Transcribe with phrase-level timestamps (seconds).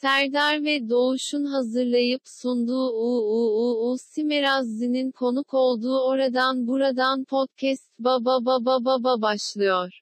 [0.00, 9.22] Serdar ve Doğuş'un hazırlayıp sunduğu UUUU Simerazzi'nin konuk olduğu Oradan Buradan Podcast Baba Baba Baba
[9.22, 10.00] başlıyor.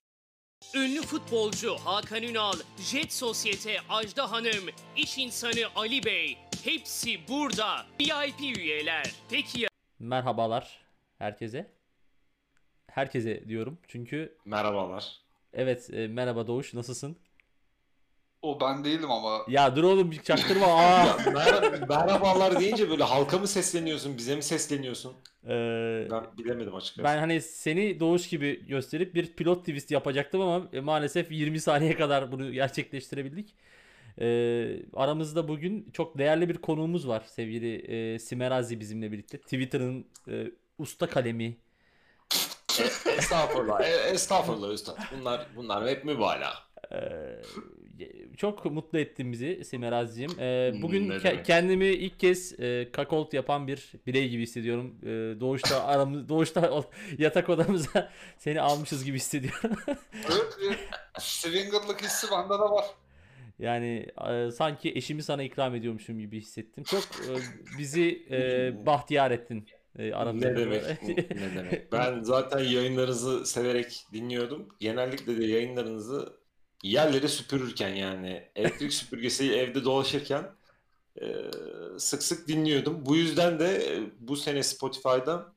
[0.77, 4.65] Ünlü futbolcu Hakan Ünal, Jet Sosyete Ajda Hanım,
[4.97, 7.87] iş insanı Ali Bey, hepsi burada.
[8.01, 9.13] VIP üyeler.
[9.31, 9.69] Peki ya
[9.99, 10.79] Merhabalar
[11.19, 11.71] herkese.
[12.87, 15.21] Herkese diyorum çünkü Merhabalar.
[15.53, 17.17] evet e, merhaba Doğuş nasılsın?
[18.43, 19.39] O ben değilim ama.
[19.49, 20.67] Ya dur oğlum çaktırma.
[20.67, 21.05] Aa.
[21.07, 25.13] Mer- merhabalar deyince böyle halka mı sesleniyorsun, bize mi sesleniyorsun?
[25.45, 27.05] Ee, Ben bilemedim açıkçası.
[27.05, 31.97] ben hani seni Doğuş gibi gösterip bir pilot twist yapacaktım ama e, maalesef 20 saniye
[31.97, 33.55] kadar bunu gerçekleştirebildik.
[34.21, 37.75] Ee, aramızda bugün çok değerli bir konuğumuz var sevgili
[38.15, 39.39] e, Simerazi bizimle birlikte.
[39.39, 40.47] Twitter'ın e,
[40.79, 41.57] usta kalemi.
[42.81, 44.97] E- estağfurullah, e- estağfurullah üstad.
[45.19, 46.55] Bunlar bunlar hep mübalağa.
[46.93, 46.97] Ee,
[48.37, 50.31] çok mutlu ettin bizi Simerazi'cim.
[50.41, 54.95] Ee, bugün Ne ke- kendimi ilk kez e, kakolt yapan bir birey gibi hissediyorum.
[55.03, 55.07] Ee,
[55.41, 56.85] doğuşta aramız, doğuşta
[57.19, 59.71] yatak odamıza seni almışız gibi hissediyorum.
[60.15, 60.77] Evet, bir
[61.21, 62.85] swingerlık hissi bende de var.
[63.59, 66.85] yani e, sanki eşimi sana ikram ediyormuşum gibi hissettim.
[66.85, 67.33] Çok e,
[67.79, 69.67] bizi e, bahtiyar ettin
[69.99, 70.49] e, aramızda.
[70.49, 71.03] Ne demek?
[71.03, 71.93] ne demek?
[71.93, 74.69] Ben zaten yayınlarınızı severek dinliyordum.
[74.81, 76.38] Genellikle de yayınlarınızı
[76.83, 80.57] yerleri süpürürken yani elektrik süpürgesi evde dolaşırken
[81.23, 81.27] e,
[81.99, 83.07] sık sık dinliyordum.
[83.07, 85.55] Bu yüzden de e, bu sene Spotify'da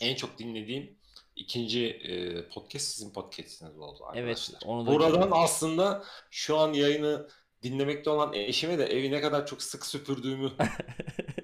[0.00, 0.98] en çok dinlediğim
[1.36, 4.60] ikinci e, podcast sizin podcast'iniz oldu Evet, arkadaşlar.
[4.64, 7.28] onu da Buradan aslında şu an yayını
[7.62, 10.52] dinlemekte olan eşime de evi ne kadar çok sık süpürdüğümü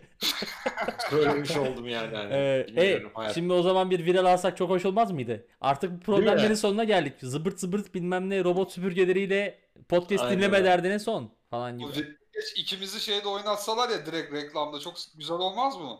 [1.10, 2.16] söylemiş oldum yani.
[2.16, 5.46] Hani, Ee, e, hayat- şimdi o zaman bir viral alsak çok hoş olmaz mıydı?
[5.60, 7.14] Artık bu problemlerin sonuna geldik.
[7.20, 10.64] Zıbırt zıbırt bilmem ne robot süpürgeleriyle podcast Aynen dinleme öyle.
[10.66, 12.16] derdine son falan gibi.
[12.56, 15.98] İkimizi şeyde oynatsalar ya direkt reklamda çok güzel olmaz mı?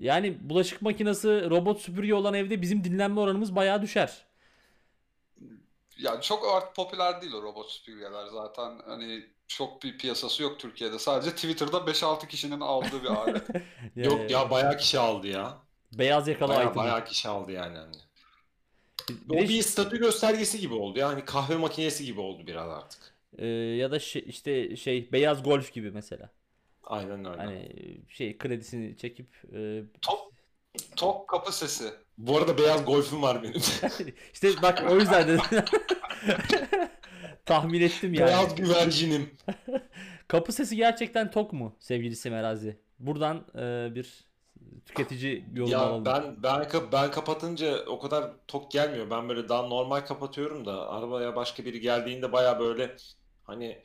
[0.00, 4.26] Yani bulaşık makinesi robot süpürge olan evde bizim dinlenme oranımız bayağı düşer.
[5.98, 8.78] Yani çok artık popüler değil o robot süpürgeler zaten.
[8.86, 10.98] Hani çok bir piyasası yok Türkiye'de.
[10.98, 13.42] Sadece Twitter'da 5-6 kişinin aldığı bir alet.
[13.96, 15.58] Yani Yok ya bayağı kişi aldı ya.
[15.92, 16.76] Beyaz yakalı Bayağı, item.
[16.76, 17.78] bayağı kişi aldı yani.
[19.10, 20.98] Bir O bir statü göstergesi gibi oldu.
[20.98, 23.14] Yani kahve makinesi gibi oldu biraz artık.
[23.38, 26.30] e, ya da şey, işte şey beyaz golf gibi mesela.
[26.84, 27.36] Aynen öyle.
[27.42, 27.68] Hani
[28.08, 30.32] şey kredisini çekip e, Top,
[30.96, 31.90] top kapı sesi.
[32.18, 33.62] Bu arada beyaz golfüm var benim.
[34.32, 35.40] işte bak o yüzden dedim.
[37.46, 38.26] Tahmin ettim yani.
[38.26, 39.30] beyaz güvercinim.
[40.28, 42.80] Kapı sesi gerçekten tok mu sevgili Simerazi?
[42.98, 44.24] Buradan e, bir
[44.86, 46.04] tüketici yorumu Ya alalım.
[46.04, 49.10] ben ben kap- ben kapatınca o kadar tok gelmiyor.
[49.10, 52.96] Ben böyle daha normal kapatıyorum da arabaya başka biri geldiğinde baya böyle
[53.44, 53.78] hani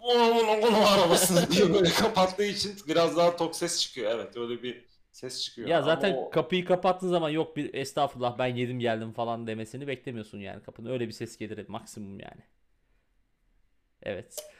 [0.00, 4.10] onun onun arabasını diye böyle kapattığı için biraz daha tok ses çıkıyor.
[4.14, 5.68] Evet öyle bir ses çıkıyor.
[5.68, 9.86] Ya Ama zaten o- kapıyı kapattığın zaman yok bir estağfurullah ben yedim geldim falan demesini
[9.86, 10.90] beklemiyorsun yani kapının.
[10.90, 12.42] Öyle bir ses gelir maksimum yani.
[14.02, 14.50] Evet.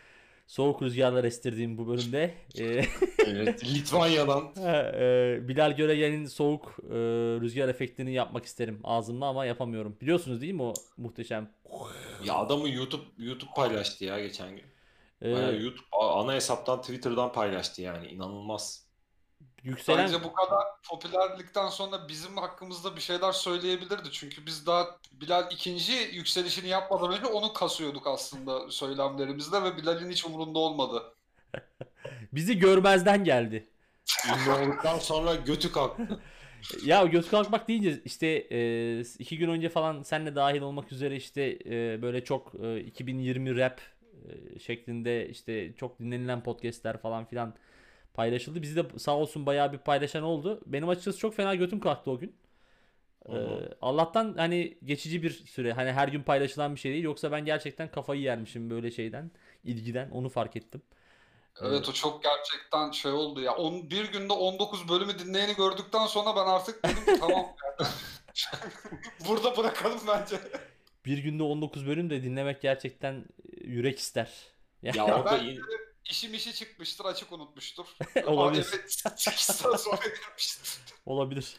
[0.47, 2.65] Soğuk rüzgarlar estirdiğim bu bölümde e,
[3.27, 6.95] evet, Litvanya'dan e, Bilal Göregen'in soğuk e,
[7.41, 9.97] rüzgar efektini yapmak isterim ağzımla ama yapamıyorum.
[10.01, 11.51] Biliyorsunuz değil mi o muhteşem?
[12.25, 14.65] ya adamı YouTube YouTube paylaştı ya geçen gün.
[15.23, 18.90] E, Bayağı YouTube ana hesaptan Twitter'dan paylaştı yani inanılmaz.
[19.65, 24.11] Yükselen Bence bu kadar popülerlikten sonra bizim hakkımızda bir şeyler söyleyebilirdi.
[24.13, 30.25] Çünkü biz daha Bilal ikinci yükselişini yapmadan önce onu kasıyorduk aslında söylemlerimizde ve Bilal'in hiç
[30.25, 31.15] umurunda olmadı.
[32.33, 33.69] bizi görmezden geldi.
[34.29, 36.21] Ünlü olduktan sonra götü kalktı.
[36.85, 41.59] Ya göz kalkmak deyince işte e, iki gün önce falan senle dahil olmak üzere işte
[41.65, 43.81] e, böyle çok e, 2020 rap
[44.29, 47.55] e, şeklinde işte çok dinlenilen podcastler falan filan
[48.15, 48.63] paylaşıldı.
[48.63, 50.61] Bizi de sağ olsun bayağı bir paylaşan oldu.
[50.67, 52.35] Benim açıkçası çok fena götüm kalktı o gün.
[53.29, 53.77] E, hı.
[53.83, 57.91] Allah'tan hani geçici bir süre hani her gün paylaşılan bir şey değil yoksa ben gerçekten
[57.91, 59.31] kafayı yermişim böyle şeyden
[59.65, 60.83] ilgiden onu fark ettim.
[61.63, 63.55] Evet o çok gerçekten şey oldu ya.
[63.57, 67.89] On, bir günde 19 bölümü dinleyeni gördükten sonra ben artık dedim ki, tamam yani.
[69.29, 70.37] Burada bırakalım bence.
[71.07, 74.31] Bir günde 19 bölüm de dinlemek gerçekten e, yürek ister.
[74.83, 75.63] Ya orada Ben- in-
[76.05, 77.87] İşim işi çıkmıştır, açık unutmuştur.
[78.27, 78.63] Olabilir.
[78.65, 80.79] Aa, Evet, 8 saat sonra gelmiştir.
[81.07, 81.57] Olabilir.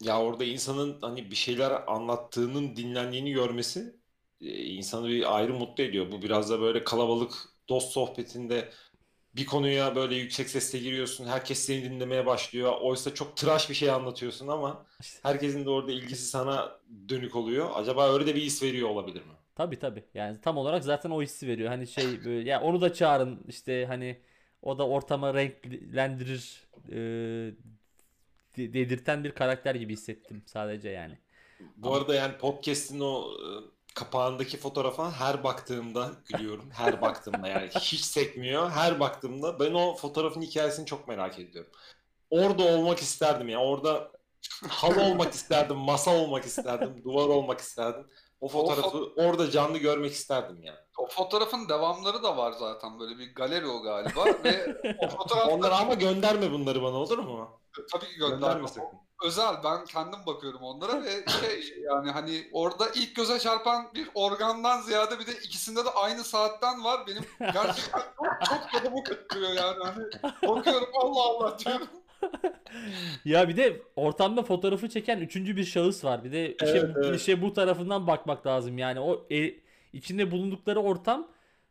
[0.00, 3.96] Ya orada insanın hani bir şeyler anlattığının dinlendiğini görmesi
[4.40, 6.12] e, insanı bir ayrı mutlu ediyor.
[6.12, 7.34] Bu biraz da böyle kalabalık
[7.68, 8.72] dost sohbetinde
[9.36, 11.26] bir konuya böyle yüksek sesle giriyorsun.
[11.26, 12.74] Herkes seni dinlemeye başlıyor.
[12.82, 14.86] Oysa çok tıraş bir şey anlatıyorsun ama
[15.22, 16.80] herkesin de orada ilgisi sana
[17.10, 17.70] dönük oluyor.
[17.74, 19.34] Acaba öyle de bir his veriyor olabilir mi?
[19.54, 20.04] Tabii tabii.
[20.14, 21.68] Yani tam olarak zaten o hissi veriyor.
[21.68, 24.20] Hani şey böyle ya onu da çağırın işte hani
[24.62, 26.96] o da ortama renklendirir e,
[28.56, 31.18] de- dedirten bir karakter gibi hissettim sadece yani.
[31.76, 33.46] Bu arada yani podcast'in o e,
[33.94, 36.70] kapağındaki fotoğrafa her baktığımda gülüyorum.
[36.70, 38.70] Her baktığımda yani hiç sekmiyor.
[38.70, 41.70] Her baktığımda ben o fotoğrafın hikayesini çok merak ediyorum.
[42.30, 43.58] Orada olmak isterdim ya.
[43.60, 44.12] Orada
[44.68, 48.06] halı olmak isterdim, masa olmak isterdim, duvar olmak isterdim.
[48.40, 50.78] O fotoğrafı orada canlı görmek isterdim yani.
[50.98, 55.74] O fotoğrafın devamları da var zaten böyle bir galeri o galiba ve o fotoğrafta Onları
[55.74, 57.60] ama gönderme bunları bana olur mu?
[57.92, 58.68] tabii ki Gönderme.
[59.24, 61.10] Özel ben kendim bakıyorum onlara ve
[61.40, 66.24] şey yani hani orada ilk göze çarpan bir organdan ziyade bir de ikisinde de aynı
[66.24, 67.06] saatten var.
[67.06, 70.04] Benim gerçekten çok, çok canımı kırıyor yani hani
[70.48, 71.88] bakıyorum Allah Allah diyorum.
[73.24, 76.24] Ya bir de ortamda fotoğrafı çeken üçüncü bir şahıs var.
[76.24, 77.20] Bir de işe, Evet, evet.
[77.20, 78.78] işe bu tarafından bakmak lazım.
[78.78, 79.54] Yani o e,
[79.92, 81.28] içinde bulundukları ortam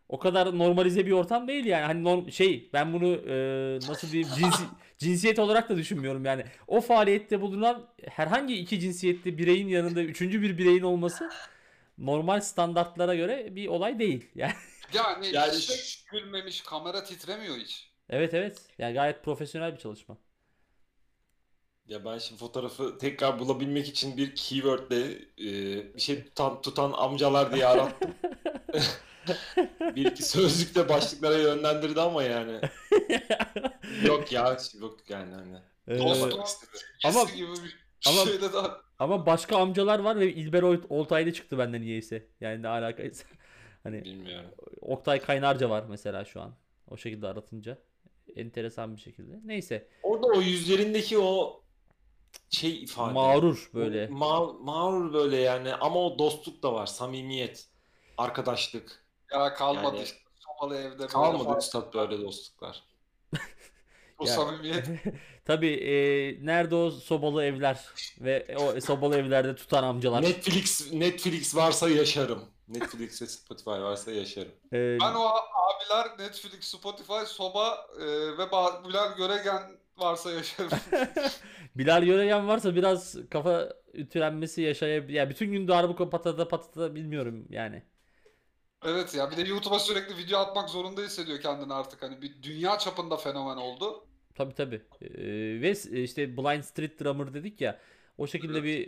[0.10, 1.86] o kadar normalize bir ortam değil yani.
[1.86, 3.36] Hani norm, şey ben bunu e,
[3.88, 4.64] nasıl diyeyim cinsi,
[4.98, 6.46] cinsiyet olarak da düşünmüyorum yani.
[6.68, 11.30] O faaliyette bulunan herhangi iki cinsiyetli bireyin yanında üçüncü bir bireyin olması
[11.98, 14.30] normal standartlara göre bir olay değil.
[14.36, 14.54] Yani
[14.94, 17.92] Yani, Yani ş- gülmemiş kamera titremiyor hiç.
[18.10, 18.68] evet evet.
[18.78, 20.18] Yani gayet profesyonel bir çalışma.
[21.90, 25.48] Ya ben şimdi fotoğrafı tekrar bulabilmek için bir keywordle e,
[25.96, 28.16] bir şey tutan, tutan amcalar diye arattım.
[29.96, 32.62] bir iki sözlükte başlıklara yönlendirdi ama yani.
[34.06, 35.58] Yok ya yok yani hani.
[35.88, 36.40] Ee, Dostum
[37.04, 37.22] Ama-
[38.06, 38.82] ama, daha.
[39.00, 42.28] Ama başka amcalar var ve İlber Oltaylı çıktı benden niyeyse.
[42.42, 43.26] Yani ne alakaysa.
[43.84, 44.50] Hani Bilmiyorum.
[44.82, 46.56] Oktay Kaynarca var mesela şu an.
[46.88, 47.78] O şekilde aratınca.
[48.36, 49.40] Enteresan bir şekilde.
[49.46, 49.88] Neyse.
[50.04, 51.64] Orada o yüzlerindeki o
[52.50, 53.14] şey ifade.
[53.14, 54.08] Mağrur böyle.
[54.08, 56.86] Ma mağrur böyle yani ama o dostluk da var.
[56.86, 57.66] Samimiyet.
[58.18, 59.04] Arkadaşlık.
[59.32, 60.18] Ya kalmadı Yani- işte.
[60.40, 62.84] Somalı evde Kalmadı üstad böyle dostluklar.
[64.22, 64.88] Ya- samimiyet.
[65.46, 65.92] Tabii e,
[66.46, 67.86] nerede o sobalı evler
[68.20, 70.22] ve o sobalı evlerde tutan amcalar.
[70.22, 72.44] Netflix Netflix varsa yaşarım.
[72.68, 74.52] Netflix ve Spotify varsa yaşarım.
[74.74, 78.06] E, Ben o abiler Netflix, Spotify, Soba e,
[78.38, 78.52] ve
[78.88, 80.80] Bülent Göregen varsa yaşarım.
[81.76, 85.14] Bilal Yöregen varsa biraz kafa ütülenmesi yaşayabilir.
[85.14, 87.84] Ya bütün gün darbuka patata patata bilmiyorum yani.
[88.86, 92.04] evet ya bir de YouTube'a sürekli video atmak zorunda hissediyor kendini artık.
[92.04, 94.08] Hani bir dünya çapında fenomen oldu.
[94.36, 94.82] Tabii tabii.
[95.02, 97.80] Ee, ve s- işte Blind Street Drummer dedik ya.
[98.18, 98.88] O şekilde bir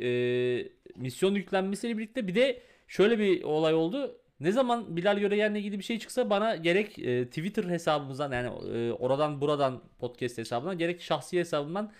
[0.65, 4.20] e, misyon yüklenmesiyle birlikte bir de şöyle bir olay oldu.
[4.41, 8.47] Ne zaman Bilal Göregen'le ilgili bir şey çıksa bana gerek e, Twitter hesabımızdan yani
[8.77, 11.91] e, oradan buradan podcast hesabından gerek şahsi hesabımdan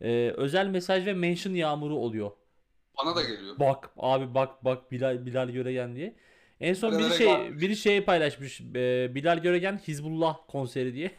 [0.00, 2.30] e, özel mesaj ve mention yağmuru oluyor.
[2.98, 3.58] Bana da geliyor.
[3.58, 6.14] Bak abi bak bak Bilal Bilal Göregen diye.
[6.60, 8.60] En son biri şey biri şey paylaşmış.
[8.60, 11.10] e, Bilal Göregen Hizbullah konseri diye.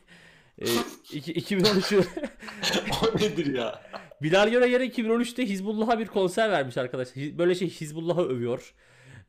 [0.62, 0.66] E,
[1.14, 3.82] iki- 2013 o nedir ya?
[4.22, 7.38] Bilal Göregen'e 2013'te Hizbullah'a bir konser vermiş arkadaşlar.
[7.38, 8.74] Böyle şey Hizbullah'ı övüyor.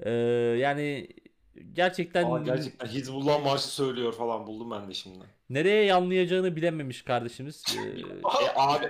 [0.01, 0.11] Ee,
[0.59, 1.09] yani
[1.73, 5.25] gerçekten Ama gerçekten Hizbullah marşı söylüyor falan buldum ben de şimdi.
[5.51, 7.65] nereye yanlayacağını bilememiş kardeşimiz.
[7.77, 8.87] Ee, E, abi,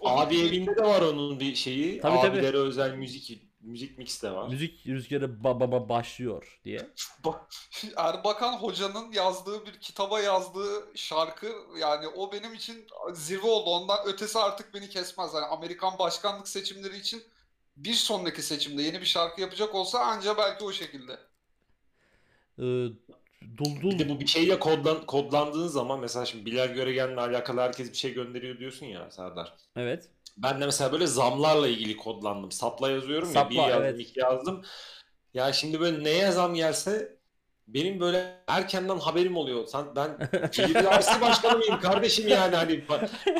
[0.00, 2.00] abi evinde de var onun bir şeyi.
[2.00, 2.38] Tabii, tabii.
[2.38, 4.48] Abilere özel müzik müzik mix de var.
[4.48, 6.78] müzik rüzgarı baba baba başlıyor diye.
[7.24, 7.40] Bak,
[7.96, 13.70] Erbakan Hoca'nın yazdığı bir kitaba yazdığı şarkı yani o benim için zirve oldu.
[13.70, 15.34] Ondan ötesi artık beni kesmez.
[15.34, 17.22] Yani Amerikan başkanlık seçimleri için
[17.76, 21.18] bir sonraki seçimde yeni bir şarkı yapacak olsa anca belki o şekilde.
[22.60, 22.88] Ee,
[23.58, 27.60] dul dul Bir de bu bir şeyle kodlan, kodlandığın zaman mesela şimdi Bilal Göregen'le alakalı
[27.60, 29.56] herkes bir şey gönderiyor diyorsun ya Serdar.
[29.76, 30.10] evet.
[30.36, 32.52] Ben de mesela böyle zamlarla ilgili kodlandım.
[32.52, 34.00] Sapla yazıyorum ya Sapla, bir yazdım evet.
[34.00, 34.62] iki yazdım.
[35.34, 37.19] Ya şimdi böyle neye zam gelse
[37.74, 39.66] benim böyle erkenden haberim oluyor.
[39.66, 40.10] Sen ben
[40.52, 42.84] Filipinler'si başkanı mıyım kardeşim yani hani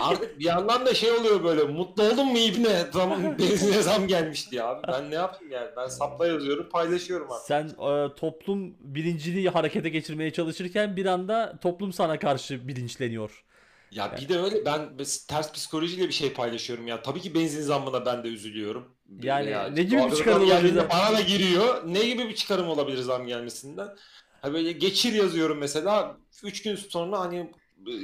[0.00, 2.84] artık bir yandan da şey oluyor böyle mutlu oldun mu İbne?
[2.92, 4.86] Zam, benzine zam gelmiş diye abi.
[4.88, 5.70] Ben ne yapayım yani?
[5.76, 7.46] Ben sapla yazıyorum paylaşıyorum artık.
[7.46, 13.44] Sen e, toplum bilincini harekete geçirmeye çalışırken bir anda toplum sana karşı bilinçleniyor.
[13.90, 14.96] Ya bir de öyle ben
[15.28, 17.02] ters psikolojiyle bir şey paylaşıyorum ya.
[17.02, 18.88] Tabii ki benzin zammına ben de üzülüyorum.
[19.10, 20.88] Yani Ya, ne gibi bir çıkarım olabilir?
[20.90, 21.82] Bana da giriyor.
[21.86, 23.96] Ne gibi bir çıkarım olabilir zam gelmesinden?
[24.42, 26.16] Ha böyle geçir yazıyorum mesela.
[26.42, 27.52] 3 gün sonra hani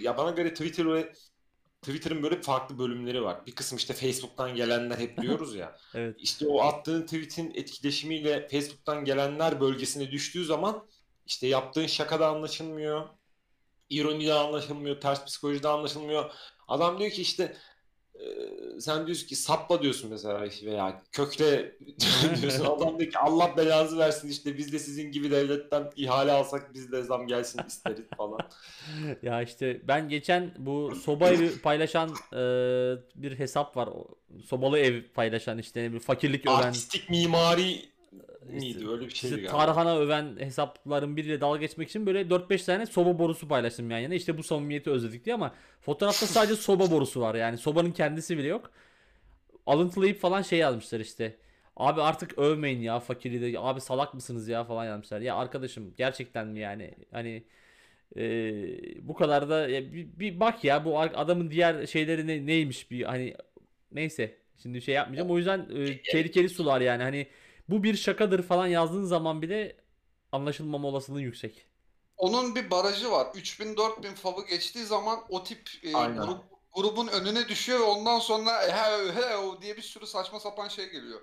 [0.02, 1.12] ya bana göre Twitter ve
[1.82, 3.46] Twitter'ın böyle farklı bölümleri var.
[3.46, 5.76] Bir kısım işte Facebook'tan gelenler hep diyoruz ya.
[5.94, 6.16] Evet.
[6.18, 10.86] İşte o attığın tweet'in etkileşimiyle Facebook'tan gelenler bölgesine düştüğü zaman
[11.26, 13.08] işte yaptığın şakada anlaşılmıyor.
[13.90, 16.30] İronide anlaşılmıyor, ters psikolojide anlaşılmıyor.
[16.68, 17.56] Adam diyor ki işte
[18.80, 21.73] sen diyorsun ki sapla diyorsun mesela veya kökle
[22.40, 22.64] diyorsun.
[22.64, 26.92] Adam diyor ki Allah belanızı versin işte biz de sizin gibi devletten ihale alsak biz
[26.92, 28.40] de zam gelsin isteriz falan.
[29.23, 32.40] Ya işte ben geçen bu soba evi paylaşan e,
[33.14, 33.88] bir hesap var.
[34.44, 37.95] Sobalı ev paylaşan işte bileyim fakirlik öven Artistik mimari
[38.52, 39.66] miydi öyle bir şeydi işte galiba.
[39.66, 44.14] Tarhana öven hesapların biriyle dalga geçmek için böyle 4-5 tane soba borusu paylaştım yan yana.
[44.14, 47.34] İşte bu samimiyeti özledik diye ama fotoğrafta sadece soba borusu var.
[47.34, 48.70] Yani sobanın kendisi bile yok.
[49.66, 51.36] Alıntılayıp falan şey yazmışlar işte.
[51.76, 53.58] Abi artık övmeyin ya fakirliği de.
[53.60, 55.20] Abi salak mısınız ya falan yazmışlar.
[55.20, 56.94] Ya arkadaşım gerçekten mi yani?
[57.12, 57.44] Hani
[58.16, 58.22] e,
[59.08, 63.02] bu kadar da ya bir, bir bak ya bu adamın diğer şeyleri ne, neymiş bir
[63.02, 63.34] hani
[63.92, 65.30] neyse şimdi şey yapmayacağım.
[65.30, 67.26] O yüzden e, tehlikeli sular yani hani
[67.68, 69.76] bu bir şakadır falan yazdığın zaman bile
[70.32, 71.66] anlaşılmama olasılığı yüksek.
[72.16, 73.26] Onun bir barajı var.
[73.35, 79.12] 3000-4000 favı geçtiği zaman o tip e, grup, grubun önüne düşüyor ve ondan sonra he
[79.12, 81.20] he diye bir sürü saçma sapan şey geliyor.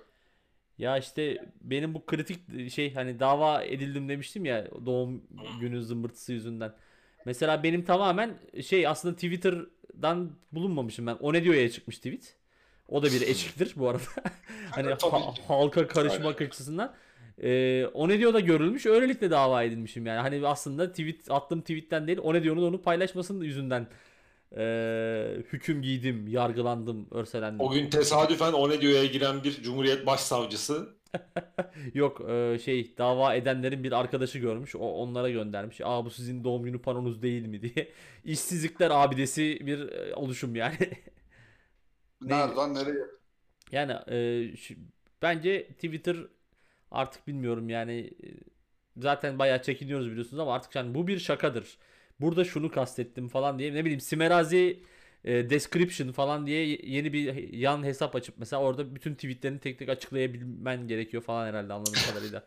[0.78, 5.22] Ya işte benim bu kritik şey hani dava edildim demiştim ya doğum
[5.60, 6.74] günü zımbırtısı yüzünden.
[7.24, 11.14] Mesela benim tamamen şey aslında Twitter'dan bulunmamışım ben.
[11.14, 12.36] O ne diyor'ya çıkmış tweet.
[12.88, 14.02] O da bir eşiktir bu arada.
[14.70, 16.94] hani ha- halka karışmak açısından.
[17.42, 18.86] Ee, o ne diyor da görülmüş.
[18.86, 20.20] Öylelikle dava edilmişim yani.
[20.20, 22.18] Hani aslında tweet attığım tweetten değil.
[22.22, 23.86] O ne diyor'un onu paylaşmasının yüzünden
[24.56, 27.66] ee, hüküm giydim, yargılandım, örselendim.
[27.66, 30.88] O gün tesadüfen o ne diyor'ya giren bir Cumhuriyet Başsavcısı
[31.94, 34.76] Yok e, şey dava edenlerin bir arkadaşı görmüş.
[34.76, 35.80] O onlara göndermiş.
[35.84, 37.88] Aa bu sizin doğum günü paronuz değil mi diye.
[38.24, 40.76] İşsizlikler abidesi bir e, oluşum yani.
[42.20, 43.06] Ne- Nereden nereye?
[43.72, 43.92] Yani
[44.52, 44.74] e, şu-
[45.22, 46.16] bence Twitter
[46.90, 47.92] artık bilmiyorum yani
[48.24, 48.28] e,
[49.02, 51.78] zaten bayağı çekiniyoruz biliyorsunuz ama artık yani bu bir şakadır.
[52.20, 54.84] Burada şunu kastettim falan diye ne bileyim Simerazi
[55.24, 59.88] e, description falan diye yeni bir yan hesap açıp mesela orada bütün tweetlerini tek tek
[59.88, 62.44] açıklayabilmen gerekiyor falan herhalde anladığım kadarıyla.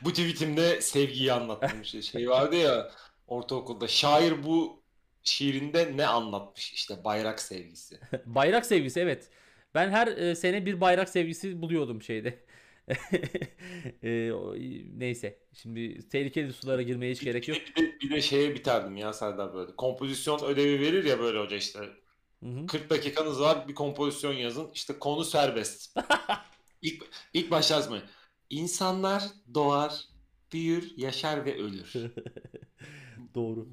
[0.00, 2.02] Bu tweetimde sevgiyi anlattığım şey.
[2.02, 2.90] Şey vardı ya
[3.26, 4.79] ortaokulda şair bu
[5.24, 6.72] şiirinde ne anlatmış?
[6.72, 8.00] İşte bayrak sevgisi.
[8.26, 9.28] Bayrak sevgisi evet.
[9.74, 12.44] Ben her e, sene bir bayrak sevgisi buluyordum şeyde.
[14.02, 14.54] E, o-
[14.98, 15.38] neyse.
[15.52, 17.58] Şimdi tehlikeli sulara girmeye hiç gerek yok.
[17.58, 19.76] Bir de, bir de şeye biterdim ya Serdar böyle.
[19.76, 21.78] Kompozisyon ödevi verir ya böyle hoca işte.
[22.42, 22.66] Hı hı.
[22.66, 24.70] 40 dakikanız var bir kompozisyon yazın.
[24.74, 25.98] İşte konu serbest.
[26.82, 28.02] ilk, ilk başlarız mı?
[28.50, 29.24] İnsanlar
[29.54, 30.04] doğar,
[30.52, 31.92] büyür, yaşar ve ölür.
[33.34, 33.68] Doğru.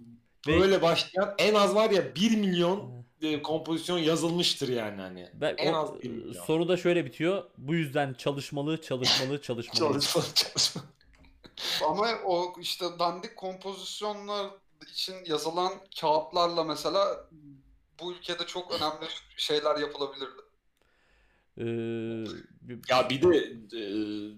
[0.47, 5.29] Böyle başlayan en az var ya 1 milyon e, kompozisyon yazılmıştır yani hani.
[5.33, 6.43] ben, en o, az bir milyon.
[6.45, 7.43] sonu da şöyle bitiyor.
[7.57, 9.79] Bu yüzden çalışmalı, çalışmalı, çalışmalı.
[9.93, 10.81] Çalışma, çalışma.
[11.89, 14.47] Ama o işte dandik kompozisyonlar
[14.91, 17.27] için yazılan kağıtlarla mesela
[17.99, 19.05] bu ülkede çok önemli
[19.37, 20.41] şeyler yapılabilirdi.
[21.57, 21.63] Ee,
[22.89, 23.37] Ya bir de
[23.77, 23.81] e,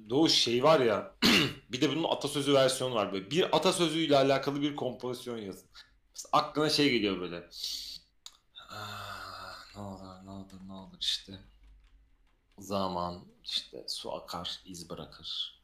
[0.09, 1.15] Doğuş şey var ya
[1.71, 3.31] bir de bunun atasözü versiyonu var böyle.
[3.31, 5.69] Bir atasözüyle alakalı bir kompozisyon yazın.
[6.31, 7.49] Aklına şey geliyor böyle.
[8.69, 11.33] Ah, ne olur ne olur ne olur işte.
[12.59, 15.59] Zaman işte su akar iz bırakır.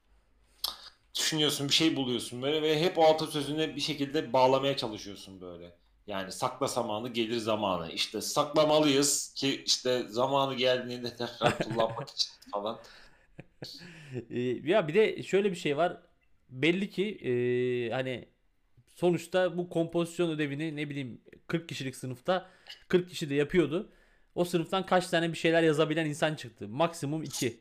[1.16, 5.78] Düşünüyorsun bir şey buluyorsun böyle ve hep o atasözüne bir şekilde bağlamaya çalışıyorsun böyle.
[6.08, 7.92] Yani sakla zamanı gelir zamanı.
[7.92, 12.80] İşte saklamalıyız ki işte zamanı geldiğinde tekrar kullanmak için falan.
[14.30, 15.98] Ee, ya bir de şöyle bir şey var.
[16.50, 17.32] Belli ki e,
[17.92, 18.30] hani
[18.96, 22.50] sonuçta bu kompozisyon ödevini ne bileyim 40 kişilik sınıfta
[22.88, 23.92] 40 kişi de yapıyordu.
[24.36, 26.68] O sınıftan kaç tane bir şeyler yazabilen insan çıktı.
[26.68, 27.60] Maksimum 2.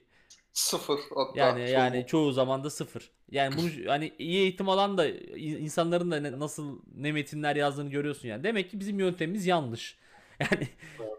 [0.53, 1.41] Sıfır hatta.
[1.41, 1.69] Yani çoğu.
[1.71, 3.11] yani çoğu zaman da sıfır.
[3.31, 7.91] Yani bunu hani iyi eğitim alan da in- insanların da ne- nasıl ne metinler yazdığını
[7.91, 8.45] görüyorsun yani.
[8.45, 9.99] Demek ki bizim yöntemimiz yanlış.
[10.41, 10.69] Yani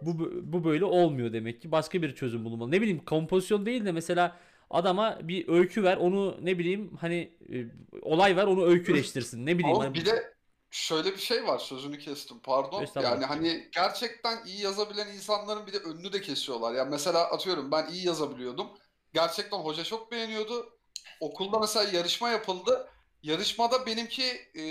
[0.01, 1.72] bu bu böyle olmuyor demek ki.
[1.72, 2.72] Başka bir çözüm bulunmalı.
[2.72, 4.38] Ne bileyim kompozisyon değil de mesela
[4.69, 5.98] adama bir öykü ver.
[5.98, 7.65] Onu ne bileyim hani e,
[8.01, 9.45] olay ver onu öyküleştirsin.
[9.45, 10.36] Ne bileyim Ama hani bir de
[10.72, 12.86] şöyle bir şey var sözünü kestim pardon.
[13.03, 16.74] Yani hani gerçekten iyi yazabilen insanların bir de önünü de kesiyorlar.
[16.74, 18.67] Yani mesela atıyorum ben iyi yazabiliyordum.
[19.13, 20.77] Gerçekten hoca çok beğeniyordu.
[21.19, 22.89] Okulda mesela yarışma yapıldı.
[23.24, 24.24] Yarışmada benimki
[24.57, 24.63] e,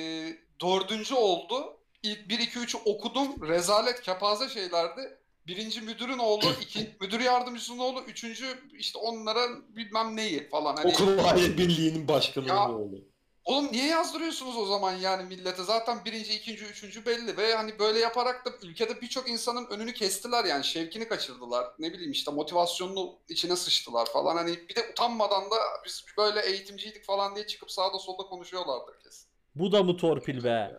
[0.61, 1.77] dördüncü oldu.
[2.03, 3.49] İlk 1 2 3'ü okudum.
[3.49, 5.19] Rezalet kepaze şeylerdi.
[5.47, 8.47] Birinci müdürün oğlu, iki müdür yardımcısının oğlu, üçüncü
[8.79, 10.77] işte onlara bilmem neyi falan.
[10.77, 13.15] Hani Okul Aile Birliği'nin başkanı Ya- oğlu.
[13.45, 15.63] Oğlum niye yazdırıyorsunuz o zaman yani millete?
[15.63, 20.45] Zaten birinci, ikinci, üçüncü belli ve hani böyle yaparak da ülkede birçok insanın önünü kestiler
[20.45, 21.67] yani şevkini kaçırdılar.
[21.79, 24.37] Ne bileyim işte motivasyonunu içine sıçtılar falan.
[24.37, 29.29] Hani bir de utanmadan da biz böyle eğitimciydik falan diye çıkıp sağda solda konuşuyorlardır kesin.
[29.55, 30.73] bu da mı torpil be?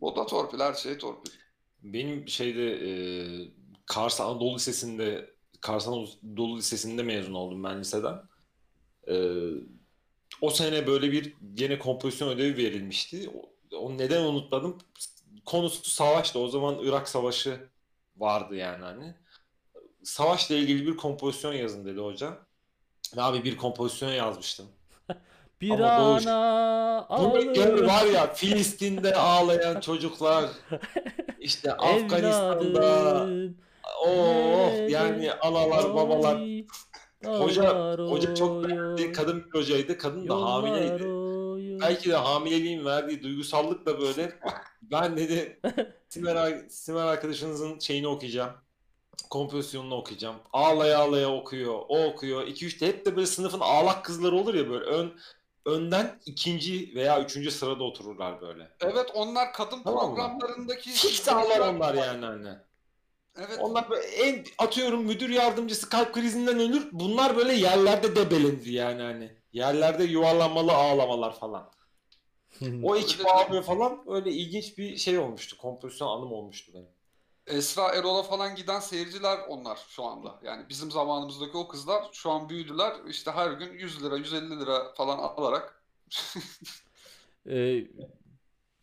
[0.00, 1.32] O da torpil, her şey torpil.
[1.82, 2.90] Benim şeyde e,
[3.86, 8.22] Kars Anadolu Lisesi'nde Kars Anadolu Lisesi'nde mezun oldum ben liseden.
[9.08, 9.14] Ee,
[10.40, 13.30] o sene böyle bir gene kompozisyon ödevi verilmişti.
[13.34, 14.78] O, o neden unutmadım?
[15.46, 16.38] Konusu savaştı.
[16.38, 17.68] O zaman Irak Savaşı
[18.16, 19.14] vardı yani hani.
[20.02, 22.38] Savaşla ilgili bir kompozisyon yazın dedi hoca.
[23.16, 24.66] Ve abi bir kompozisyon yazmıştım.
[25.60, 30.50] Bir Ama ana Bunu gör ağlar var ya Filistin'de ağlayan çocuklar
[31.38, 33.28] işte Afganistan'da.
[34.06, 36.38] Oh yani analar babalar
[37.24, 39.12] Hoca- hoca çok beğendi.
[39.12, 39.98] Kadın bir hocaydı.
[39.98, 41.24] Kadın da hamileydi.
[41.80, 44.38] Belki de hamileliğin verdiği duygusallıkla böyle
[44.82, 45.60] ben dedi
[46.08, 48.52] Simer, Simer arkadaşınızın şeyini okuyacağım.
[49.30, 50.36] Kompozisyonunu okuyacağım.
[50.52, 51.74] Ağlaya ağlaya okuyor.
[51.88, 52.46] O okuyor.
[52.46, 55.12] 2-3 de hep de böyle sınıfın ağlak kızları olur ya böyle ön
[55.66, 58.68] önden ikinci veya üçüncü sırada otururlar böyle.
[58.80, 60.90] Evet onlar kadın Tamam programlarındaki
[61.30, 62.48] ağlar onlar yani hani.
[63.36, 63.58] Evet.
[63.60, 66.88] Onlar böyle en atıyorum müdür yardımcısı kalp krizinden ölür.
[66.92, 69.36] Bunlar böyle yerlerde debelenir yani hani.
[69.52, 71.70] Yerlerde yuvarlanmalı ağlamalar falan.
[72.82, 74.04] O ekip ağlıyor falan.
[74.06, 75.58] Öyle ilginç bir şey olmuştu.
[75.58, 76.88] Kompozisyon anım olmuştu benim.
[77.46, 80.40] Esra Erol'a falan giden seyirciler onlar şu anda.
[80.42, 82.92] Yani bizim zamanımızdaki o kızlar şu an büyüdüler.
[83.08, 85.84] İşte her gün 100 lira, 150 lira falan alarak
[87.46, 87.82] Ee,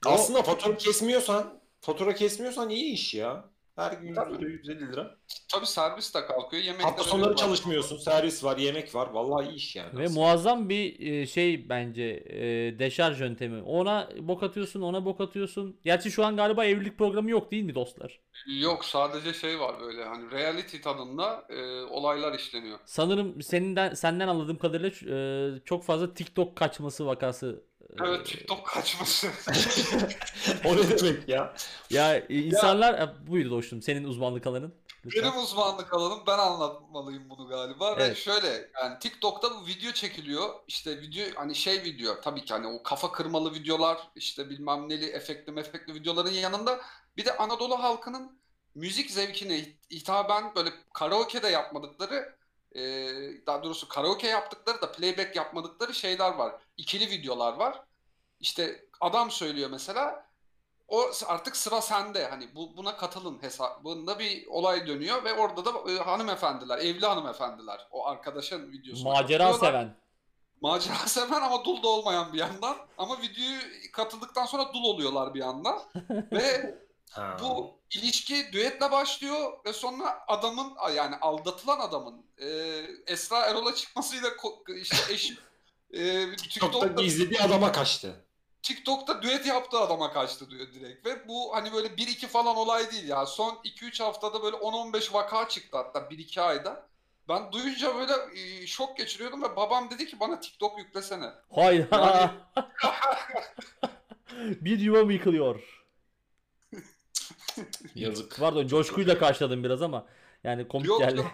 [0.05, 3.50] o- Aslında fatura kesmiyorsan, fatura kesmiyorsan iyi iş ya.
[3.81, 4.33] Her gün 100 Tabii.
[4.39, 5.15] lira, 150 lira.
[5.51, 6.63] tabii servis de kalkıyor.
[6.63, 7.97] Yemekler Hafta sonları çalışmıyorsun.
[7.97, 9.09] Servis var, yemek var.
[9.09, 9.97] Vallahi iyi iş yani.
[9.97, 10.19] Ve aslında.
[10.19, 12.39] muazzam bir e, şey bence e,
[12.79, 13.61] deşarj yöntemi.
[13.61, 15.79] Ona bok atıyorsun, ona bok atıyorsun.
[15.83, 18.19] Gerçi şu an galiba evlilik programı yok değil mi dostlar?
[18.47, 22.79] Yok sadece şey var böyle hani reality tadında e, olaylar işleniyor.
[22.85, 27.63] Sanırım seninden senden anladığım kadarıyla e, çok fazla TikTok kaçması vakası.
[27.99, 29.27] Evet TikTok kaçması.
[30.65, 31.53] o ne demek ya?
[31.89, 34.73] Ya e, insanlar e, buyur dostum senin uzmanlık alanın.
[35.05, 35.23] Lütfen.
[35.23, 38.17] Benim uzmanlık alanım ben anlatmalıyım bunu galiba ve Evet.
[38.17, 42.83] şöyle yani TikTok'ta bu video çekiliyor işte video hani şey video tabii ki hani o
[42.83, 46.81] kafa kırmalı videolar işte bilmem neli efektli mefekli videoların yanında
[47.17, 48.41] bir de Anadolu halkının
[48.75, 52.35] müzik zevkine hit- hitaben böyle karaoke'de yapmadıkları
[52.75, 52.81] e,
[53.47, 56.55] daha doğrusu karaoke yaptıkları da playback yapmadıkları şeyler var.
[56.77, 57.83] İkili videolar var.
[58.39, 60.31] İşte adam söylüyor mesela
[60.91, 62.27] o artık sıra sende.
[62.27, 67.87] Hani bu buna katılın hesabında bir olay dönüyor ve orada da e, hanımefendiler, evli hanımefendiler
[67.91, 69.95] o arkadaşın videosuna Macera seven.
[70.61, 72.77] Macera seven ama dul da olmayan bir yandan.
[72.97, 73.59] Ama videoyu
[73.93, 75.79] katıldıktan sonra dul oluyorlar bir yandan.
[76.31, 76.75] ve
[77.11, 77.37] Ha.
[77.41, 82.47] bu ilişki düetle başlıyor ve sonra adamın yani aldatılan adamın e,
[83.07, 84.29] Esra Erol'a çıkmasıyla
[84.81, 85.37] işte eşi
[85.93, 88.25] e, TikTok'ta TikTok'ta izlediği adama kaçtı.
[88.63, 91.05] TikTok'ta düet yaptığı adama kaçtı diyor direkt.
[91.05, 93.25] Ve bu hani böyle 1-2 falan olay değil ya.
[93.25, 96.87] Son 2-3 haftada böyle 10-15 vaka çıktı hatta 1-2 ayda.
[97.29, 101.29] Ben duyunca böyle e, şok geçiriyordum ve babam dedi ki bana TikTok yüklesene.
[101.55, 102.31] Hayda.
[104.37, 105.80] bir yuva mı yıkılıyor?
[107.95, 108.37] Yazık.
[108.39, 110.05] Pardon coşkuyla karşıladım biraz ama
[110.43, 111.17] yani komik Yok geldi.
[111.17, 111.31] yok.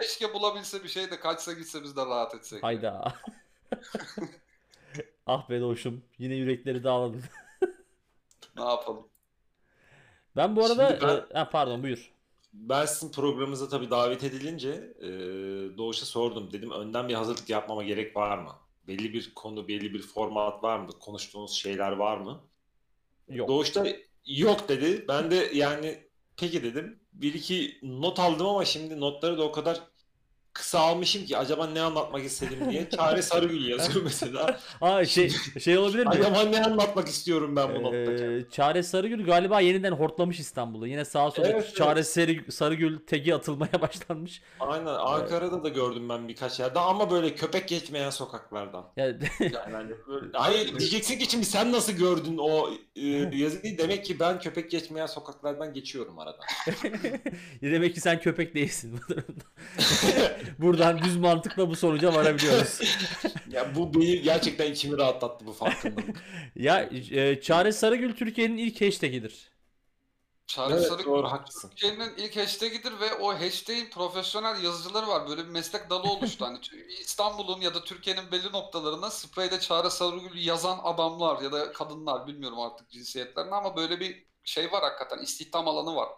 [0.00, 2.62] Keşke bulabilse bir şey de kaçsa gitse biz de rahat etsek.
[2.62, 3.14] Hayda.
[5.26, 7.22] ah be dostum yine yürekleri dağladın.
[8.56, 9.08] Ne yapalım?
[10.36, 12.12] Ben bu arada Şimdi ben- e, ha, pardon buyur.
[12.52, 15.08] Ben sizin programınıza tabii davet edilince e,
[15.78, 16.52] Doğuş'a sordum.
[16.52, 18.52] Dedim önden bir hazırlık yapmama gerek var mı?
[18.88, 20.88] Belli bir konu, belli bir format var mı?
[21.00, 22.40] Konuştuğunuz şeyler var mı?
[23.28, 23.48] Yok.
[23.48, 23.86] Doğuş da
[24.26, 25.04] yok dedi.
[25.08, 27.00] Ben de yani peki dedim.
[27.12, 29.80] Bir iki not aldım ama şimdi notları da o kadar
[30.52, 32.90] kısa almışım ki acaba ne anlatmak istedim diye.
[32.96, 34.60] Çare Sarıgül yazıyor mesela.
[34.80, 36.08] Ha şey şey olabilir mi?
[36.10, 37.96] acaba ne anlatmak istiyorum ben bu notta?
[38.24, 40.86] Ee, Çare Sarıgül galiba yeniden hortlamış İstanbul'u.
[40.86, 41.76] Yine sağa sola Evet.
[41.76, 44.42] Çare Sarı- Sarıgül tagi atılmaya başlanmış.
[44.60, 48.84] Aynen Ankara'da da gördüm ben birkaç yerde ama böyle köpek geçmeyen sokaklardan.
[48.96, 53.78] Yani, Yani hani böyle- hayır diyeceksin ki şimdi sen nasıl gördün o e, yazıyı?
[53.78, 56.38] Demek ki ben köpek geçmeyen sokaklardan geçiyorum arada.
[57.62, 59.44] demek ki sen köpek değilsin bu durumda.
[60.58, 62.80] Buradan düz mantıkla bu sonuca varabiliyoruz.
[63.50, 66.16] Ya bu beni gerçekten içimi rahatlattı bu farkındalık.
[66.56, 69.52] ya e, Çare Sarıgül Türkiye'nin ilk hashtag'idir.
[70.46, 71.68] Çağrı evet Sarı doğru haklısın.
[71.68, 75.28] Türkiye'nin ilk hashtag'idir ve o hashtag'in profesyonel yazıcıları var.
[75.28, 76.44] Böyle bir meslek dalı oluştu.
[76.44, 76.58] hani
[77.00, 82.60] İstanbul'un ya da Türkiye'nin belli noktalarına spreyle Çağrı Sarıgül yazan adamlar ya da kadınlar bilmiyorum
[82.60, 86.08] artık cinsiyetlerini ama böyle bir şey var hakikaten istihdam alanı var.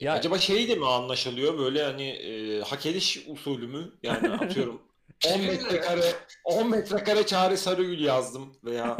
[0.00, 3.92] Ya Acaba şey de mi anlaşılıyor böyle hani e, hak ediş usulü mü?
[4.02, 4.82] Yani atıyorum
[5.26, 6.12] 10 metrekare
[6.44, 8.96] 10 metrekare Çare Sarıgül yazdım veya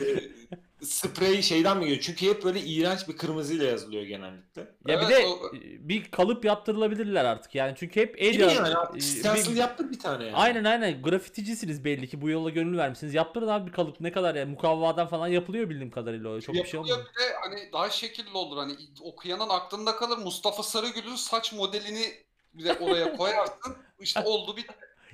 [0.00, 0.04] e,
[0.84, 2.00] sprey şeyden mi geliyor?
[2.02, 4.60] Çünkü hep böyle iğrenç bir kırmızıyla yazılıyor genellikle.
[4.62, 5.52] Ya bir Evet, de o-
[5.88, 8.74] bir kalıp yaptırılabilirler artık yani çünkü hep yaz- yani?
[8.76, 10.36] Artık Stencil bir- yaptık bir tane yani.
[10.36, 13.14] Aynen aynen grafiticisiniz belli ki bu yola gönül vermişsiniz.
[13.14, 16.40] Yaptırın abi bir kalıp ne kadar yani mukavvadan falan yapılıyor bildiğim kadarıyla o.
[16.40, 17.10] Çok bir şey Yapılıyor olmuyor.
[17.14, 18.56] bir de hani daha şekilli olur.
[18.56, 20.18] Hani okuyanın aklında kalır.
[20.18, 22.06] Mustafa Sarıgül'ün saç modelini
[22.54, 23.76] bir de oraya koyarsın.
[24.00, 24.66] İşte oldu bir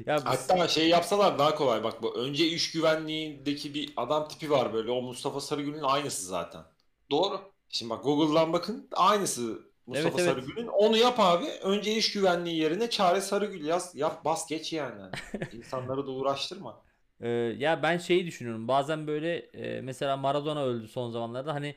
[0.07, 4.51] Ya biz- Hatta şey yapsalar daha kolay bak bu önce iş güvenliğindeki bir adam tipi
[4.51, 6.63] var böyle o Mustafa Sarıgül'ün aynısı zaten.
[7.11, 7.41] doğru.
[7.69, 10.31] Şimdi bak Google'dan bakın aynısı Mustafa Evet, evet.
[10.31, 10.67] Sarıgül'ün.
[10.67, 11.45] Onu yap abi.
[11.63, 13.95] Önce iş güvenliği yerine Çare Sarıgül yaz.
[13.95, 15.03] Yap bas geç yani.
[15.53, 16.81] İnsanları da uğraştırma.
[17.21, 18.69] Ee, ya ben şeyi düşünüyorum.
[18.69, 21.55] Bazen böyle e, mesela Maradona öldü son zamanlarda.
[21.55, 21.75] Hani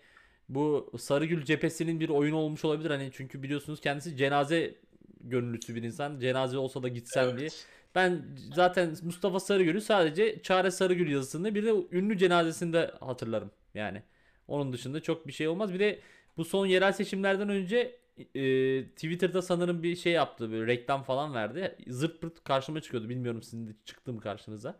[0.50, 2.90] bu Sarıgül cephesinin bir oyunu olmuş olabilir.
[2.92, 4.76] Hani çünkü biliyorsunuz kendisi cenaze
[5.22, 6.20] gönüllüsü bir insan.
[6.20, 7.40] Cenaze olsa da gitsem Evet.
[7.40, 7.50] diye.
[7.96, 8.22] Ben
[8.54, 13.52] zaten Mustafa Sarıgül'ü sadece Çare Sarıgül yazısında bir de ünlü cenazesinde hatırlarım.
[13.74, 14.04] Yani
[14.48, 15.74] onun dışında çok bir şey olmaz.
[15.74, 16.00] Bir de
[16.38, 18.00] bu son yerel seçimlerden önce
[18.36, 20.52] e, Twitter'da sanırım bir şey yaptı.
[20.52, 21.76] Böyle reklam falan verdi.
[21.88, 23.10] Zırt pırt karşıma çıkıyordu.
[23.10, 24.80] Bilmiyorum sizin de çıktı mı karşınıza.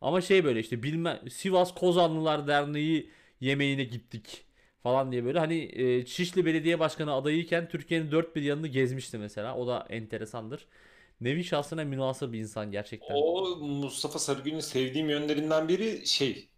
[0.00, 3.10] Ama şey böyle işte bilmem Sivas Kozanlılar Derneği
[3.40, 4.44] yemeğine gittik
[4.82, 9.56] falan diye böyle hani e, Şişli Belediye Başkanı adayıyken Türkiye'nin dört bir yanını gezmişti mesela.
[9.56, 10.66] O da enteresandır.
[11.22, 13.14] Nevi şahsına münasır bir insan gerçekten.
[13.14, 16.50] O Mustafa Sarıgül'ün sevdiğim yönlerinden biri şey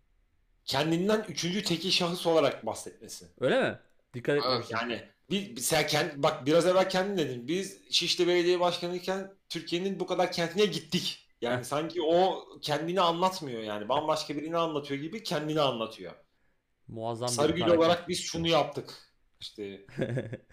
[0.65, 3.27] kendinden üçüncü tekil şahıs olarak bahsetmesi.
[3.41, 3.79] Öyle mi?
[4.15, 4.79] Dikkat etmemiştim.
[4.81, 7.49] Yani bir, sen kendi, bak biraz evvel kendin dedin.
[7.49, 11.29] Biz Şişli Belediye Başkanıyken Türkiye'nin bu kadar kentine gittik.
[11.41, 13.89] Yani sanki o kendini anlatmıyor yani.
[13.89, 16.13] Bambaşka birini anlatıyor gibi kendini anlatıyor.
[16.89, 17.79] Muazzam bir Sarıgül karakter.
[17.79, 19.15] olarak biz şunu yaptık.
[19.41, 19.87] İşte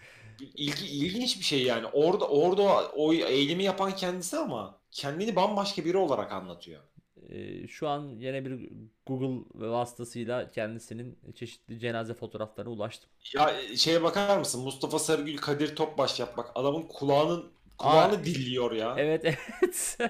[0.54, 1.86] ilgi, ilginç bir şey yani.
[1.86, 6.82] Orada orada o eylemi yapan kendisi ama kendini bambaşka biri olarak anlatıyor.
[7.28, 8.70] Ee, şu an yine bir
[9.06, 13.10] Google vasıtasıyla kendisinin çeşitli cenaze fotoğraflarına ulaştım.
[13.34, 14.62] Ya şeye bakar mısın?
[14.64, 16.50] Mustafa Sarıgül, Kadir Topbaş yap bak.
[16.54, 18.94] Adamın kulağının kulağını Aa, dilliyor ya.
[18.98, 19.98] Evet evet.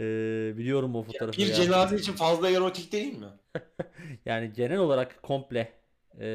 [0.00, 1.54] Ee, biliyorum o fotoğrafı Bir ya.
[1.54, 3.26] cenaze için fazla erotik değil mi?
[4.24, 5.72] Yani genel olarak komple
[6.20, 6.26] ee,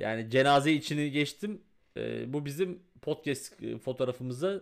[0.00, 1.62] yani cenaze içini geçtim.
[1.96, 4.60] Ee, bu bizim podcast e, fotoğrafımıza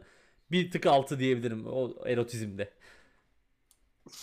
[0.51, 2.71] bir tık altı diyebilirim o erotizmde.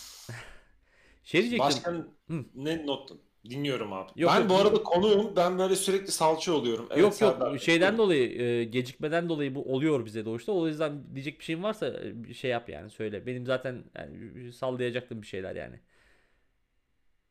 [1.24, 1.66] şey diyecektim.
[1.66, 2.46] Başkan Hı.
[2.56, 3.12] ne not
[3.50, 4.12] dinliyorum abi.
[4.16, 4.62] Yok, ben yok, bu yok.
[4.62, 5.36] arada konuğum.
[5.36, 6.88] Ben böyle sürekli salça oluyorum.
[6.90, 10.52] Evet, yok yok Serdar şeyden dolayı e, gecikmeden dolayı bu oluyor bize doğuşta.
[10.52, 13.26] O yüzden diyecek bir şeyin varsa e, bir şey yap yani söyle.
[13.26, 15.80] Benim zaten yani, sallayacaktım bir şeyler yani.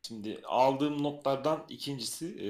[0.07, 2.49] Şimdi aldığım notlardan ikincisi e,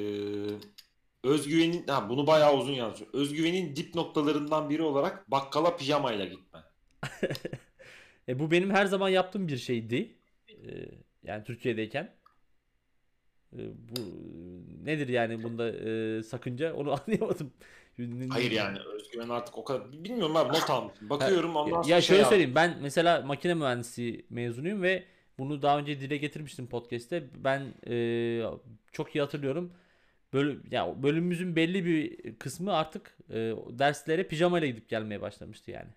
[1.23, 3.09] özgüvenin ha bunu bayağı uzun yazıyor.
[3.13, 6.59] Özgüvenin dip noktalarından biri olarak bakkala pijamayla gitme.
[8.27, 10.15] E, bu benim her zaman yaptığım bir şeydi.
[10.49, 10.55] E,
[11.23, 12.15] yani Türkiye'deyken.
[13.53, 13.99] E, bu
[14.83, 17.53] nedir yani bunda e, sakınca onu anlayamadım.
[18.29, 21.09] Hayır yani özgüven artık o kadar bilmiyorum abi not almışım.
[21.09, 22.29] Bakıyorum ondan sonra ya şey şöyle yazdım.
[22.29, 25.03] söyleyeyim ben mesela makine mühendisi mezunuyum ve
[25.39, 27.23] bunu daha önce dile getirmiştim podcast'te.
[27.35, 27.95] Ben e,
[28.91, 29.73] çok iyi hatırlıyorum.
[30.33, 33.35] Bölüm, ya bölümümüzün belli bir kısmı artık e,
[33.69, 35.89] derslere pijamayla gidip gelmeye başlamıştı yani.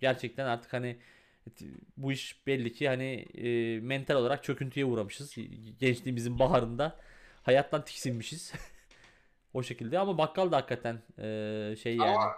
[0.00, 1.00] Gerçekten artık hani
[1.96, 5.34] bu iş belli ki hani e, mental olarak çöküntüye uğramışız.
[5.80, 6.96] Gençliğimizin baharında
[7.42, 8.52] hayattan tiksinmişiz.
[9.54, 12.10] o şekilde ama bakkal da hakikaten e, şey yani.
[12.10, 12.34] Ama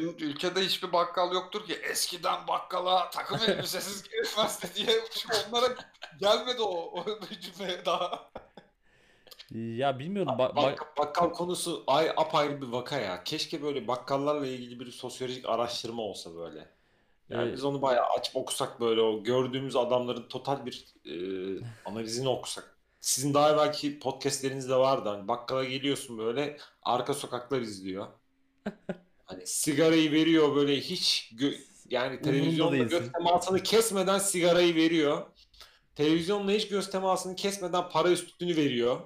[0.00, 5.74] ülkede hiçbir bakkal yoktur ki eskiden bakkala takım elbisesiz girilmezdi diye Şu onlara
[6.20, 7.04] gelmedi o, o
[7.40, 8.30] cümle daha.
[9.54, 10.32] Ya bilmiyorum.
[10.38, 13.24] ba- ba- Bak, bakkal konusu ay apayrı bir vaka ya.
[13.24, 16.68] Keşke böyle bakkallarla ilgili bir sosyolojik araştırma olsa böyle.
[17.30, 21.14] Yani Ee, biz onu bayağı açıp okusak böyle o gördüğümüz adamların total bir e,
[21.84, 22.76] analizini okusak.
[23.00, 25.08] Sizin daha evvelki podcastlerinizde vardı.
[25.08, 28.06] Hani bakkala geliyorsun böyle arka sokaklar izliyor.
[29.24, 32.98] Hani sigarayı veriyor böyle hiç gö- yani televizyonda değilsin.
[32.98, 35.26] göz temasını kesmeden sigarayı veriyor.
[35.94, 39.00] Televizyonla hiç göz temasını kesmeden para üstünü veriyor.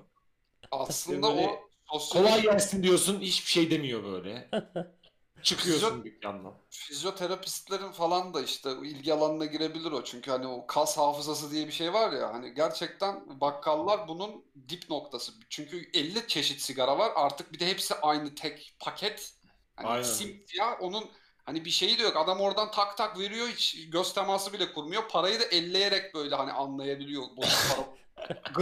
[0.70, 4.50] Aslında o sosyolojik Kolay gelsin diyorsun hiçbir şey demiyor böyle.
[5.42, 6.54] Çıkıyorsun dükkandan.
[6.70, 10.04] fizyoterapistlerin falan da işte ilgi alanına girebilir o.
[10.04, 14.90] Çünkü hani o kas hafızası diye bir şey var ya hani gerçekten bakkallar bunun dip
[14.90, 15.32] noktası.
[15.50, 17.12] Çünkü 50 çeşit sigara var.
[17.14, 19.34] Artık bir de hepsi aynı tek paket.
[19.76, 21.04] Hani simsiyah onun
[21.44, 22.16] hani bir şeyi de yok.
[22.16, 25.08] Adam oradan tak tak veriyor hiç göz teması bile kurmuyor.
[25.08, 27.22] Parayı da elleyerek böyle hani anlayabiliyor.
[27.36, 27.86] Bozuk para.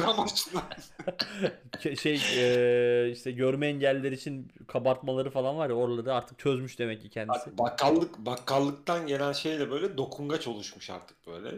[1.82, 7.02] Ke- şey e, işte görme engelliler için kabartmaları falan var ya oraları artık çözmüş demek
[7.02, 7.58] ki kendisi.
[7.58, 11.50] Bakkallık bakkallıktan gelen şeyle böyle dokungaç oluşmuş artık böyle.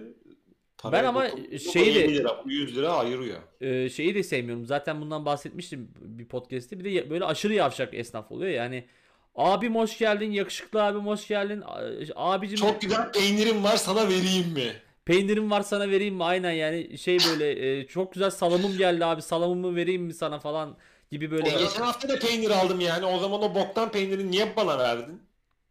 [0.79, 1.29] Paraya Ben ama
[1.73, 3.39] şeyi de- 50 lira, bu 100 lira ayırıyor.
[3.61, 4.67] Ee, şeyi de sevmiyorum.
[4.67, 6.79] Zaten bundan bahsetmiştim bir podcast'te.
[6.79, 8.51] Bir de böyle aşırı yavşak esnaf oluyor.
[8.51, 8.85] Yani
[9.35, 11.63] abim hoş geldin, yakışıklı abim hoş geldin.
[12.17, 14.73] Abicim Çok güzel peynirim var sana vereyim mi?
[15.11, 16.25] Peynirim var sana vereyim mi?
[16.25, 20.77] Aynen yani şey böyle e, çok güzel salamım geldi abi salamımı vereyim mi sana falan
[21.11, 23.07] gibi böyle E, geçen hafta da peynir aldım yani.
[23.07, 25.23] O zaman o boktan peyniri niye bana verdin?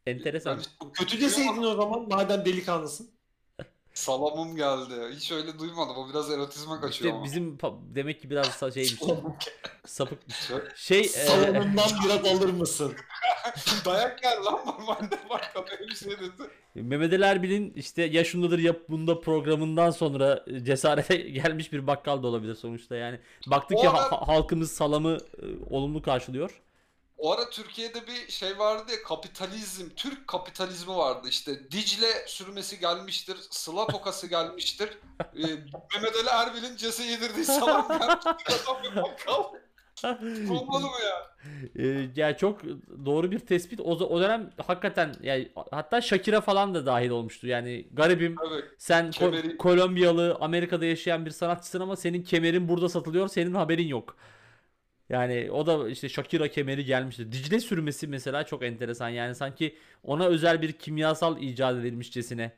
[0.05, 0.59] enteresan.
[0.93, 3.18] Kötü deseydin o zaman madem delikanlısın.
[3.93, 5.15] Salamım geldi.
[5.15, 5.97] Hiç öyle duymadım.
[5.97, 7.23] O biraz erotizme kaçıyor İşte ama.
[7.23, 8.99] bizim pa- demek ki biraz sa- şeymiş.
[9.85, 10.35] sapıkmış.
[10.75, 11.61] Şey e,
[12.05, 12.93] biraz alır mısın?
[13.85, 16.31] Dayak geldi lan normalde bak öyle bir şey dedi.
[16.75, 22.55] Mehmet Ali Erbil'in işte yaşındadır yap bunda programından sonra cesarete gelmiş bir bakkal da olabilir
[22.55, 23.19] sonuçta yani.
[23.47, 26.61] Baktı O ki ha- halkımız salamı e, olumlu karşılıyor.
[27.19, 31.71] O ara Türkiye'de bir şey vardı ya kapitalizm, Türk kapitalizmi vardı işte.
[31.71, 34.89] Dicle sürmesi gelmiştir, Sıla tokası gelmiştir.
[35.35, 35.41] Ee,
[35.95, 38.55] Mehmet Ali Erbil'in cese yedirdiği salam gelmiştir.
[38.63, 39.43] Adam bir bakkal.
[40.49, 41.31] Olmadı mı ya?
[41.85, 42.61] E, yani çok
[43.05, 43.79] doğru bir tespit.
[43.79, 47.47] O, o dönem hakikaten yani hatta Shakira falan da dahil olmuştu.
[47.47, 48.63] Yani garibim Evet.
[48.77, 53.27] sen Ko- Kemeri- Kolombiyalı Amerika'da yaşayan bir sanatçısın ama senin kemerin burada satılıyor.
[53.27, 54.15] Senin haberin yok.
[55.09, 57.31] Yani o da işte Shakira kemeri gelmişti.
[57.31, 59.09] Dicle sürmesi mesela çok enteresan.
[59.09, 62.51] Yani sanki ona özel bir kimyasal icat edilmişçesine.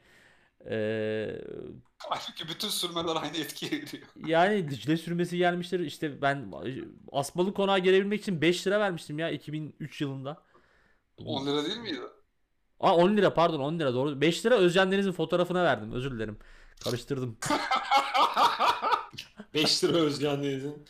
[0.69, 1.41] Ee,
[1.97, 4.03] Halbuki bütün sürmeler aynı etkiye giriyor.
[4.25, 5.79] yani Dicle sürmesi gelmiştir.
[5.79, 6.51] İşte ben
[7.11, 10.43] asmalı konağa gelebilmek için 5 lira vermiştim ya 2003 yılında.
[11.17, 11.99] 10 lira değil miydi?
[12.79, 14.21] Aa 10 lira pardon 10 lira doğru.
[14.21, 15.91] 5 lira Özcan Deniz'in fotoğrafına verdim.
[15.91, 16.37] Özür dilerim.
[16.83, 17.37] Karıştırdım.
[19.53, 20.85] 5 lira Özcan Deniz'in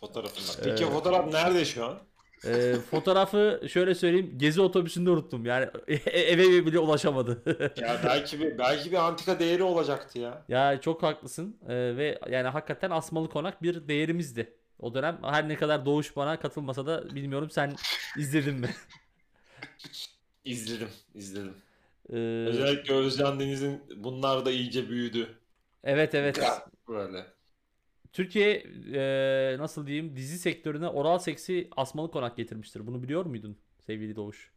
[0.00, 0.62] fotoğrafında.
[0.70, 0.92] Peki Evet.
[0.92, 1.98] fotoğraf nerede şu an?
[2.46, 4.34] Ee, fotoğrafı şöyle söyleyeyim.
[4.36, 5.46] Gezi otobüsünde unuttum.
[5.46, 5.66] Yani
[6.06, 7.42] eve bile ulaşamadı.
[7.76, 10.44] Ya belki bir belki bir antika değeri olacaktı ya.
[10.48, 11.56] ya çok haklısın.
[11.68, 14.54] Ee, ve yani hakikaten Asmalı Konak bir değerimizdi.
[14.78, 17.76] O dönem her ne kadar Doğuş bana katılmasa da bilmiyorum sen
[18.18, 18.70] izledin mi?
[20.44, 21.54] İzledim, izledim.
[22.12, 22.16] Ee,
[22.48, 25.38] Özellikle Özcan Deniz'in bunlar da iyice büyüdü.
[25.84, 26.38] evet evet.
[26.38, 27.26] Ya, böyle.
[28.12, 32.86] Türkiye e, nasıl diyeyim dizi sektörüne oral seksi Asmalı Konak getirmiştir.
[32.86, 34.50] Bunu biliyor muydun sevgili Doğuş?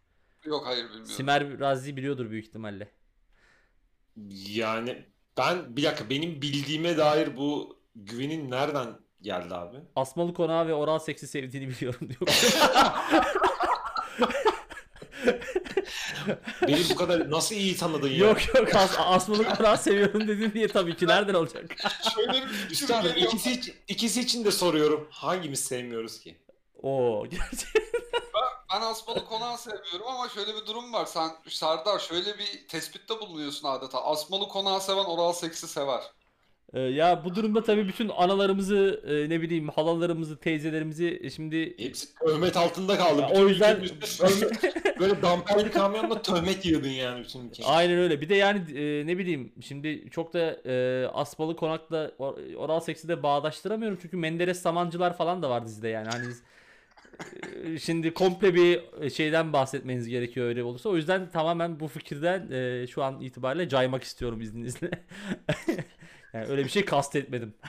[0.46, 1.06] Yok hayır bilmiyorum.
[1.06, 2.92] Simer Razi biliyordur büyük ihtimalle.
[4.50, 5.06] Yani
[5.38, 8.88] ben bir dakika benim bildiğime dair bu güvenin nereden
[9.22, 9.78] geldi abi?
[9.96, 12.22] Asmalı Konağı ve oral seksi sevdiğini biliyorum diyor.
[16.68, 18.18] Beni bu kadar nasıl iyi tanıdın ya?
[18.18, 21.76] yok yok As Asmalı Konağı seviyorum dedin diye tabii ki nereden olacak?
[22.16, 23.28] Şöyle bir fikir Üstadım geliyor.
[23.28, 25.08] ikisi, için, ikisi için de soruyorum.
[25.12, 26.38] Hangimiz sevmiyoruz ki?
[26.82, 27.84] Oo gerçekten.
[28.74, 31.06] Ben Asmalı Konağı seviyorum ama şöyle bir durum var.
[31.06, 34.04] Sen Serdar şöyle bir tespitte bulunuyorsun adeta.
[34.04, 36.02] Asmalı Konağı seven oral seksi sever.
[36.74, 42.08] Ee, ya bu durumda tabii bütün analarımızı e, ne bileyim halalarımızı teyzelerimizi e, şimdi Hepsi
[42.20, 43.22] töhmet altında kaldı.
[43.22, 47.64] Ya, Bütün o yüzden- töhmet- böyle damperli kamyonla töhmet yığdın yani bütün ülkeye.
[47.66, 48.22] Aynen öyle.
[48.22, 53.08] Bir de yani e, ne bileyim şimdi çok da e, Asmalı Konak'la or- oral seksi
[53.08, 56.26] de bağdaştıramıyorum çünkü Menderes Samancılar falan da var dizide yani hani
[57.64, 60.90] e, şimdi komple bir şeyden bahsetmeniz gerekiyor öyle olursa.
[60.90, 64.90] O yüzden tamamen bu fikirden e, şu an itibariyle caymak istiyorum izninizle.
[66.34, 67.54] yani öyle bir şey kastetmedim.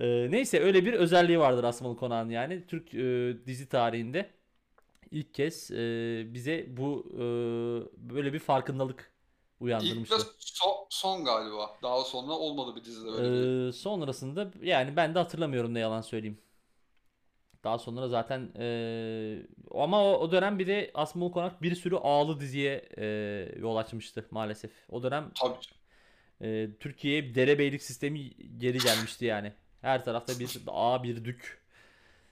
[0.00, 4.30] E, neyse öyle bir özelliği vardır Asmalı Konak'ın yani Türk e, dizi tarihinde
[5.10, 5.76] ilk kez e,
[6.34, 7.20] bize bu e,
[8.10, 9.12] böyle bir farkındalık
[9.60, 10.16] İlk uyandırmıştı.
[10.16, 11.70] ve so- son galiba.
[11.82, 13.68] Daha sonra olmadı bir dizide böyle bir.
[13.68, 16.38] Ee, sonrasında yani ben de hatırlamıyorum ne yalan söyleyeyim.
[17.64, 22.40] Daha sonra zaten e, ama o, o dönem bir de Asmalı Konak bir sürü ağlı
[22.40, 23.06] diziye e,
[23.58, 24.70] yol açmıştı maalesef.
[24.90, 25.58] O dönem Tabii.
[26.40, 29.52] E, Türkiye'ye derebeylik sistemi geri gelmişti yani.
[29.80, 31.60] Her tarafta bir ağa bir dük.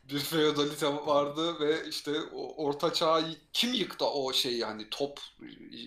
[0.05, 2.23] Bir feodalite vardı ve işte
[2.57, 5.21] orta çağı kim yıktı o şeyi hani top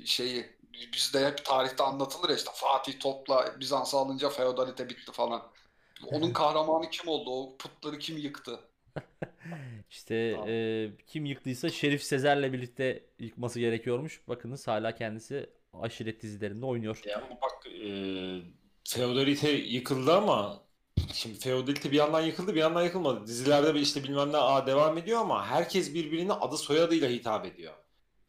[0.06, 0.58] şeyi
[0.94, 5.52] bizde hep tarihte anlatılır ya işte Fatih topla Bizans'ı alınca feodalite bitti falan.
[6.08, 7.30] Onun kahramanı kim oldu?
[7.32, 8.60] O putları kim yıktı?
[9.90, 10.48] İşte Tamam.
[10.48, 14.22] e, kim yıktıysa Şerif Sezer'le birlikte yıkması gerekiyormuş.
[14.28, 15.50] Bakınız hala kendisi
[15.82, 17.02] aşiret dizilerinde oynuyor.
[17.06, 17.90] Ya ama bak e,
[18.90, 20.60] feodalite yıkıldı ama
[21.14, 23.28] şimdi feodalite bir yandan yıkıldı bir yandan yıkılmadı.
[23.28, 27.74] Dizilerde bir işte bilmem ne aa, devam ediyor ama herkes birbirine adı soyadıyla hitap ediyor.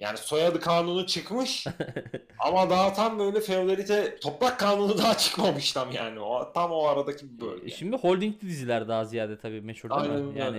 [0.00, 1.66] Yani soyadı kanunu çıkmış
[2.38, 6.20] ama daha tam böyle feodalite toprak kanunu daha çıkmamış tam yani.
[6.20, 7.66] O, tam o aradaki bir bölge.
[7.66, 10.08] E, Şimdi holdingli diziler daha ziyade tabii meşhur değil mi?
[10.08, 10.38] Aynen öyle.
[10.38, 10.58] Yani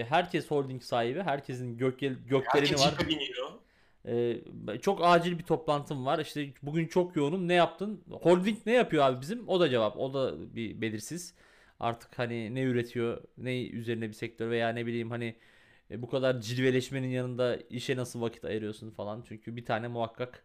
[0.00, 2.90] e, herkes holding sahibi, herkesin gök gökdeleni Herkes var.
[2.90, 3.50] jipe biniyor.
[4.06, 4.40] Ee,
[4.82, 6.18] çok acil bir toplantım var.
[6.18, 7.48] İşte bugün çok yoğunum.
[7.48, 8.04] Ne yaptın?
[8.10, 9.48] Holding ne yapıyor abi bizim?
[9.48, 9.96] O da cevap.
[9.96, 11.34] O da bir belirsiz.
[11.80, 15.36] Artık hani ne üretiyor, ne üzerine bir sektör veya ne bileyim hani
[15.90, 19.24] e, bu kadar cilveleşmenin yanında işe nasıl vakit ayırıyorsun falan.
[19.28, 20.44] Çünkü bir tane muhakkak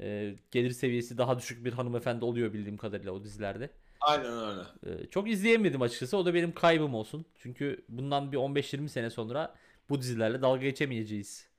[0.00, 3.70] e, gelir seviyesi daha düşük bir hanımefendi oluyor bildiğim kadarıyla o dizilerde.
[4.00, 4.60] Aynen öyle.
[4.86, 6.16] E, çok izleyemedim açıkçası.
[6.16, 7.26] O da benim kaybım olsun.
[7.38, 9.54] Çünkü bundan bir 15-20 sene sonra
[9.88, 11.51] bu dizilerle dalga geçemeyeceğiz.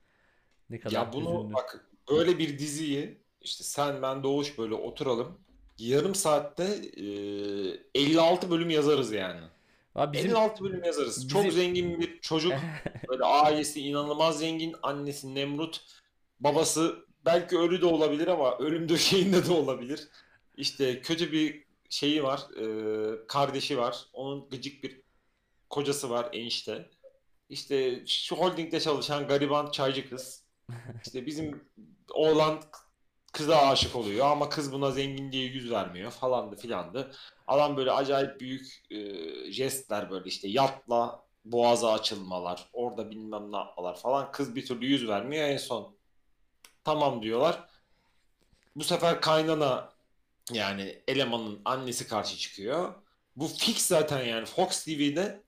[0.73, 1.53] Ne kadar Ya bunu hüzünlü.
[1.53, 5.39] bak böyle bir diziyi işte sen ben Doğuş böyle oturalım.
[5.77, 6.63] Yarım saatte
[7.93, 9.41] e, 56 bölüm yazarız yani.
[9.95, 11.27] Abi bizim 56 bölüm yazarız.
[11.27, 12.53] Çok bizim- zengin bir çocuk.
[13.09, 14.75] Böyle ailesi inanılmaz zengin.
[14.83, 15.81] Annesi Nemrut.
[16.39, 20.07] Babası belki ölü de olabilir ama ölüm döşeğinde de olabilir.
[20.57, 22.39] İşte kötü bir şeyi var.
[22.57, 24.05] e, kardeşi var.
[24.13, 25.01] Onun gıcık bir
[25.69, 26.89] kocası var enişte.
[27.49, 30.42] İşte şu holdingde çalışan gariban çaycı kız.
[31.05, 31.63] İşte bizim
[32.13, 32.61] oğlan
[33.33, 37.11] kıza aşık oluyor ama kız buna zengin diye yüz vermiyor falandı filandı.
[37.47, 38.97] Adam böyle acayip büyük e,
[39.51, 44.31] jestler böyle işte yatla boğaza açılmalar, orada bilmem ne yapmalar falan.
[44.31, 45.95] Kız bir türlü yüz vermiyor en son.
[46.83, 47.69] Tamam diyorlar.
[48.75, 49.93] Bu sefer kaynana
[50.51, 52.93] yani elemanın annesi karşı çıkıyor.
[53.35, 55.43] Bu fix zaten yani Fox TV'de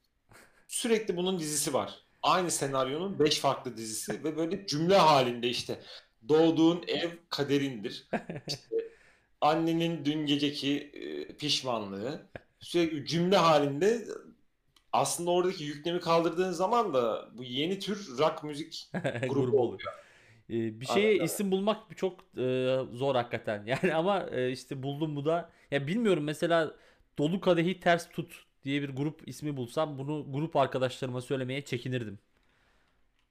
[0.68, 2.05] sürekli bunun dizisi var.
[2.26, 5.80] Aynı senaryonun 5 farklı dizisi ve böyle cümle halinde işte
[6.30, 8.10] doğduğun ev kaderindir.
[8.48, 8.76] İşte
[9.42, 14.06] annenin dün geceki e, pişmanlığı sürekli cümle halinde
[14.94, 18.92] aslında oradaki yüklemi kaldırdığın zaman da bu yeni tür rock müzik
[19.30, 19.94] grubu grubu oluyor.
[20.50, 21.24] Ee, bir şeye Aynen.
[21.26, 23.66] isim bulmak çok e, zor hakikaten.
[23.68, 25.52] Yani ama e, işte buldum bu da.
[25.72, 26.76] Ya bilmiyorum mesela
[27.18, 32.20] Dolu Kadehi Ters Tut diye bir grup ismi bulsam bunu grup arkadaşlarıma söylemeye çekinirdim.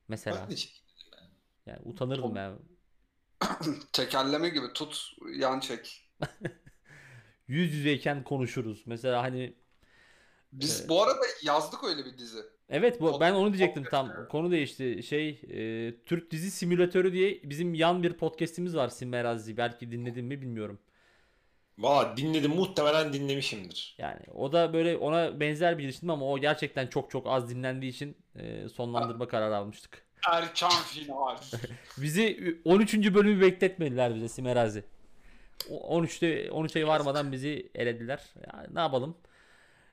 [0.09, 0.43] Mesela.
[0.43, 0.73] Ben de şey-
[1.67, 2.59] Yani utanırdım yani.
[3.93, 6.11] Tekerleme gibi tut yan çek.
[7.49, 8.83] Yüz yüzeyken konuşuruz.
[8.87, 9.55] Mesela hani
[10.53, 10.89] Biz Evet.
[10.89, 12.39] bu arada yazdık öyle bir dizi.
[12.69, 14.29] Evet bu ben onu diyecektim tam.
[14.29, 15.03] Konu değişti.
[15.03, 19.57] Şey e, Türk dizi simülatörü diye bizim yan bir podcast'imiz var Simerazi.
[19.57, 20.79] Belki dinledin mi bilmiyorum.
[21.79, 23.95] Valla dinledim muhtemelen dinlemişimdir.
[23.99, 27.93] Yani o da böyle ona benzer bir girişim ama o gerçekten çok çok az dinlendiği
[27.93, 30.05] için e, sonlandırma kararı almıştık.
[30.31, 31.37] Erken final.
[31.99, 33.15] Bizi 13.
[33.15, 34.85] bölümü bekletmediler bize Simerazi.
[35.71, 38.21] O- 13'te 13'e varmadan bizi elediler.
[38.47, 39.17] Ya, ne yapalım?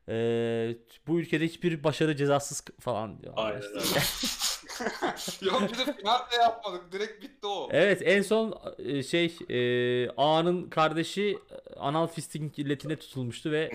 [0.10, 0.76] Ee,
[1.08, 3.34] bu ülkede hiçbir başarı cezasız falan diyor.
[3.38, 3.62] Aynen.
[5.41, 6.91] Yok bir de final de yapmadık.
[6.91, 7.69] Direkt bitti o.
[7.71, 13.71] Evet en son e, şey e, Ağa'nın kardeşi e, anal fisting illetine tutulmuştu ve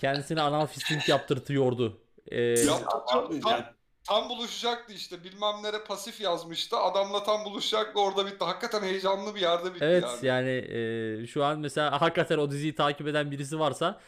[0.00, 2.00] kendisine anal fisting yaptırtıyordu.
[2.26, 3.64] E, Ya, tam, yani
[4.04, 5.24] tam buluşacaktı işte.
[5.24, 6.76] Bilmem nere pasif yazmıştı.
[6.76, 8.44] Adamla tam buluşacaktı orada bitti.
[8.44, 10.48] Hakikaten heyecanlı bir yerde bitti evet yani.
[10.48, 14.00] yani e, şu an mesela hakikaten o diziyi takip eden birisi varsa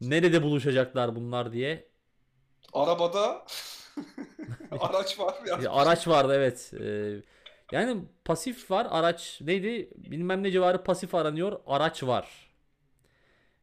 [0.00, 1.88] nerede buluşacaklar bunlar diye
[2.72, 3.44] Arabada
[4.80, 5.34] araç var.
[5.44, 5.68] Bir Yani.
[5.68, 6.72] araç vardı evet.
[6.80, 7.16] E,
[7.72, 12.50] yani pasif var araç neydi bilmem ne civarı pasif aranıyor araç var.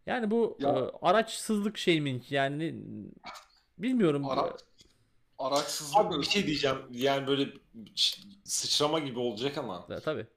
[0.06, 2.76] Yani bu Ya- e, araçsızlık şey mi yani
[3.78, 4.30] bilmiyorum.
[4.30, 4.58] Ara-
[5.39, 5.98] Araçsızlık.
[6.00, 6.78] Abi bir şey diyeceğim.
[6.91, 7.48] Yani böyle
[8.44, 10.28] sıçrama gibi olacak ama E, Tabii.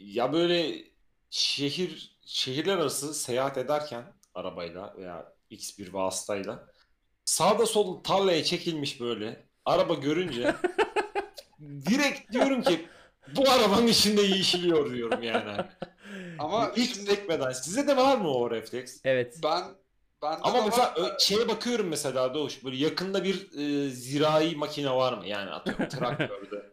[0.00, 0.84] ya böyle
[1.30, 6.66] şehir şehirler arası seyahat ederken arabayla veya X bir vasıtayla
[7.30, 10.54] sağda solda tarlaya çekilmiş böyle araba görünce
[11.60, 12.88] direkt diyorum ki
[13.36, 15.64] bu arabanın içinde yeşiliyor diyorum yani.
[16.38, 17.52] Ama Hiç şimdi sekmeden.
[17.52, 19.00] Size de var mı o refleks?
[19.04, 19.38] Evet.
[19.44, 19.64] ben
[20.22, 21.16] bende Ama de mesela var.
[21.18, 25.26] şeye bakıyorum mesela Doğuş böyle yakında bir e, zirai makine var mı?
[25.26, 26.72] Yani atıyorum traktörde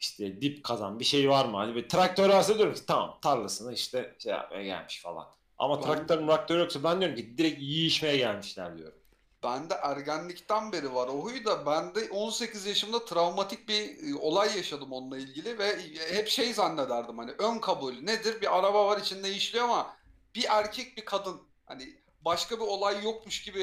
[0.00, 1.56] işte dip kazan bir şey var mı?
[1.56, 5.26] Hani bir traktör varsa diyorum ki tamam tarlasını işte şey yapmaya gelmiş falan.
[5.58, 8.98] Ama Ben- traktör traktör yoksa ben diyorum ki direkt yiyişmeye gelmişler diyorum.
[9.42, 14.56] Bende ergenlikten beri var o huy da ben de 18 yaşımda travmatik bir e, olay
[14.56, 15.78] yaşadım onunla ilgili ve
[16.14, 19.96] hep şey zannederdim hani ön kabul nedir bir araba var içinde işliyor ama
[20.34, 23.62] bir erkek bir kadın hani başka bir olay yokmuş gibi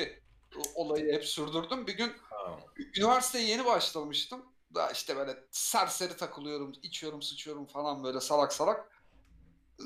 [0.55, 1.88] e, olayı hep sürdürdüm.
[1.88, 2.59] Bir gün Ha.
[2.97, 4.45] üniversiteye yeni başlamıştım.
[4.75, 8.94] Da işte böyle serseri takılıyorum, içiyorum, sıçıyorum falan böyle salak salak.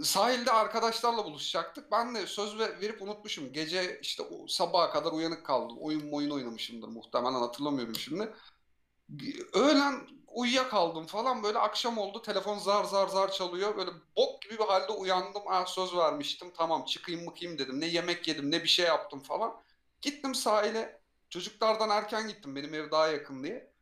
[0.04, 1.92] Sahilde arkadaşlarla buluşacaktık.
[1.92, 3.54] Ben de söz ve- verip unutmuşum.
[3.54, 5.78] Gece işte sabaha kadar uyanık kaldım.
[5.80, 8.34] Oyun oyun oynamışımdır muhtemelen hatırlamıyorum şimdi.
[9.54, 12.22] Öğlen uyuyakaldım falan böyle akşam oldu.
[12.22, 13.78] Telefon zar zar zar çalıyor.
[13.78, 15.42] Böyle bok gibi bir halde uyandım.
[15.48, 16.52] Ah söz vermiştim.
[16.58, 17.80] Tamam çıkayım mıkayım dedim.
[17.82, 19.62] Ne yemek yedim ne bir şey yaptım falan.
[20.02, 21.02] Gittim sahile.
[21.30, 22.56] Çocuklardan erken gittim.
[22.56, 23.74] Benim ev daha yakın diye.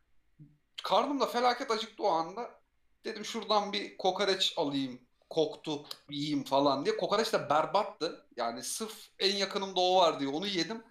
[0.84, 2.60] Karnım da felaket acıktı o anda.
[3.04, 5.07] Dedim şuradan bir kokoreç alayım.
[5.30, 6.96] Koktu, yiyeyim falan diye.
[6.96, 8.26] Kokoreç de berbattı.
[8.36, 10.82] Yani sırf en yakınımda o var diye onu yedim.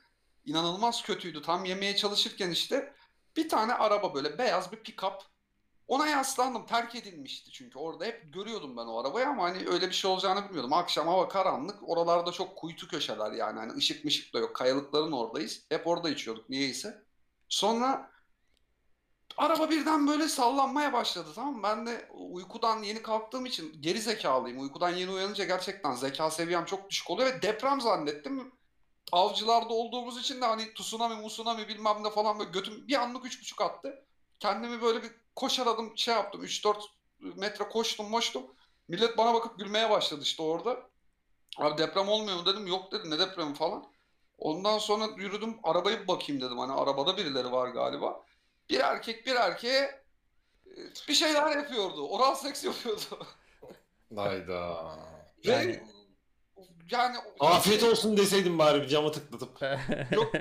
[0.45, 1.41] İnanılmaz kötüydü.
[1.41, 2.93] Tam yemeye çalışırken işte
[3.37, 5.21] bir tane araba böyle beyaz bir pick-up.
[5.87, 6.65] Ona yaslandım.
[6.65, 7.79] Terk edilmişti çünkü.
[7.79, 10.73] Orada hep görüyordum ben o arabayı ama hani öyle bir şey olacağını bilmiyordum.
[10.73, 11.89] Akşam hava karanlık.
[11.89, 13.59] Oralarda çok kuytu köşeler yani.
[13.59, 14.55] Hani ışık mışık da yok.
[14.55, 15.65] Kayalıkların oradayız.
[15.69, 17.03] Hep orada içiyorduk niyeyse.
[17.49, 18.11] Sonra
[19.37, 21.63] araba birden böyle sallanmaya başladı tamam mı?
[21.63, 24.59] Ben de uykudan yeni kalktığım için geri zekalıyım.
[24.59, 28.51] Uykudan yeni uyanınca gerçekten zeka seviyem çok düşük oluyor ve deprem zannettim.
[29.11, 33.41] Avcılarda olduğumuz için de hani tsunami musunami bilmem ne falan böyle götüm bir anlık üç
[33.41, 34.05] buçuk attı.
[34.39, 36.81] Kendimi böyle bir koşaradım şey yaptım 3-4
[37.19, 38.43] metre koştum koştum.
[38.87, 40.89] Millet bana bakıp gülmeye başladı işte orada.
[41.57, 42.67] Abi deprem olmuyor mu dedim.
[42.67, 43.83] Yok dedi ne depremi falan.
[44.37, 46.57] Ondan sonra yürüdüm arabaya bir bakayım dedim.
[46.57, 48.23] Hani arabada birileri var galiba.
[48.69, 49.81] Bir erkek bir erkeğe
[50.65, 52.07] e, bir şeyler yapıyordu.
[52.07, 53.27] Oral seks yapıyordu.
[54.15, 54.85] Hayda.
[55.45, 55.83] Ve Yani-
[56.91, 59.61] yani Afiyet olsun deseydim bari bir cama tıklatıp.
[60.11, 60.33] Yok.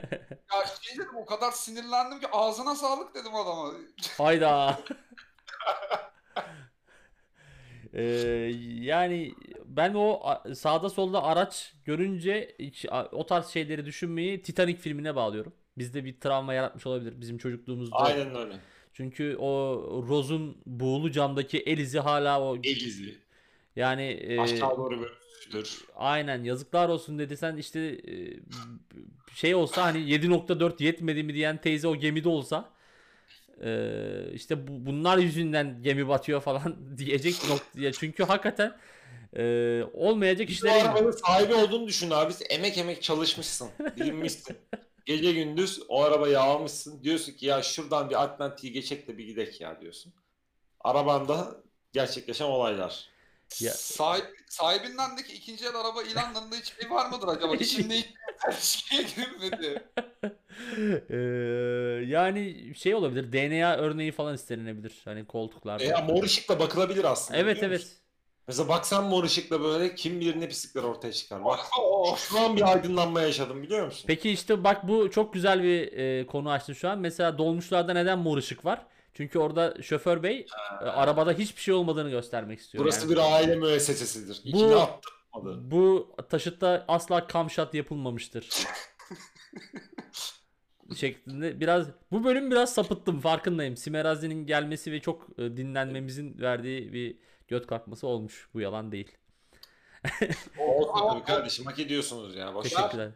[0.52, 3.72] Ya şey dedim o kadar sinirlendim ki ağzına sağlık dedim adama.
[4.18, 4.78] Hayda.
[7.92, 8.02] Ee,
[8.80, 10.22] yani ben o
[10.54, 15.54] sağda solda araç görünce hiç o tarz şeyleri düşünmeyi Titanic filmine bağlıyorum.
[15.78, 17.96] Bizde bir travma yaratmış olabilir bizim çocukluğumuzda.
[17.96, 18.54] Aynen öyle.
[18.92, 19.76] Çünkü o
[20.08, 23.18] Rose'un buğulu camdaki el izi hala o El izi.
[23.76, 25.84] yani e, Aşağı doğru bölmüştür.
[25.96, 28.14] aynen yazıklar olsun dedi sen işte e,
[29.34, 32.70] şey olsa hani 7.4 yetmedi mi diyen teyze o gemide olsa
[33.64, 33.90] e,
[34.32, 38.76] işte bu, bunlar yüzünden gemi batıyor falan diyecek noktaya çünkü hakikaten
[39.36, 42.32] e, olmayacak Bu işlere arabanın sahibi olduğunu düşün abi.
[42.50, 43.68] Emek emek çalışmışsın.
[43.96, 44.56] Bilinmişsin.
[45.06, 47.02] Gece gündüz o arabayı almışsın.
[47.02, 50.14] Diyorsun ki ya şuradan bir Atlantik'i geçek de bir gidek ya diyorsun.
[50.80, 51.56] Arabanda
[51.92, 53.08] gerçekleşen olaylar.
[53.60, 57.56] Ya- Sahip, sahibindendeki ikinci el araba ilanlarında hiç şey var mıdır acaba?
[57.60, 58.06] İçinde hiç
[58.48, 59.82] ilişkiye girmedi.
[61.10, 61.16] E,
[62.06, 65.84] yani şey olabilir DNA örneği falan istenilebilir hani koltuklarda.
[65.84, 67.40] Veya mor ışıkla bakılabilir aslında.
[67.40, 67.80] evet evet.
[67.80, 67.96] musun?
[68.48, 71.44] Mesela baksan mor ışıkla böyle kim bilir ne pislikler ortaya çıkar.
[71.44, 71.60] Bak
[72.16, 74.04] şu an bir aydınlanma yaşadım biliyor musun?
[74.06, 76.98] Peki işte bak bu çok güzel bir e, konu açtın şu an.
[76.98, 78.86] Mesela dolmuşlarda neden mor ışık var?
[79.14, 80.46] Çünkü orada şoför bey
[80.80, 82.84] e, arabada hiçbir şey olmadığını göstermek istiyor.
[82.84, 83.10] Burası yani.
[83.10, 84.40] bir aile müessesesidir.
[84.44, 85.70] Bu- İçine attırmadı.
[85.70, 88.48] Bu taşıtta asla kamşat yapılmamıştır.
[90.96, 93.76] şeklinde biraz bu bölüm biraz sapıttım farkındayım.
[93.76, 97.18] Simerazi'nin gelmesi ve çok e, dinlenmemizin verdiği bir
[97.48, 98.48] göt kalkması olmuş.
[98.54, 99.12] Bu yalan değil.
[100.58, 102.54] Olsun tabii kardeşim hak ediyorsunuz ya.
[102.54, 102.70] Boş ver.
[102.70, 103.10] Teşekkürler.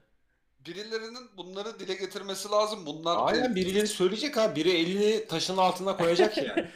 [0.66, 2.86] Birilerinin bunları dile getirmesi lazım.
[2.86, 4.56] Bunlar Aynen birileri söyleyecek abi.
[4.56, 6.56] Biri elini taşın altına koyacak ya.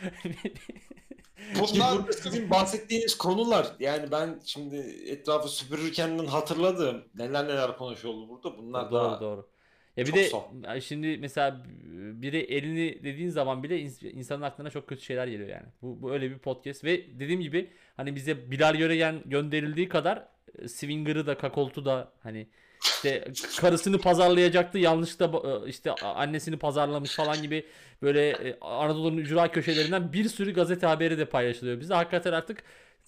[1.55, 3.67] Bunlar Bunlar- burada sizin bahsettiğiniz konular.
[3.81, 4.77] Yani ben şimdi
[5.07, 8.59] etrafı süpürürken hatırladığım neler neler konuşuldu burada.
[8.59, 9.49] Bunlar doğru daha doğru.
[9.97, 10.45] Ya bir çok de son.
[10.80, 11.62] şimdi mesela
[12.22, 15.66] biri elini dediğin zaman bile ins- insanın aklına çok kötü şeyler geliyor yani.
[15.82, 20.28] Bu, bu öyle bir podcast ve dediğim gibi hani bize Bilal Yöregen gönderildiği kadar
[20.59, 22.47] e, Swinger'ı da Kakolt'u da hani
[22.84, 23.24] işte
[23.61, 27.66] karısını pazarlayacaktı yanlışlıkla e, işte annesini pazarlamış falan gibi
[28.03, 31.95] böyle e, Anadolu'nun ücra köşelerinden bir sürü gazete haberi de paylaşılıyor bize.
[31.95, 32.62] Hakikaten artık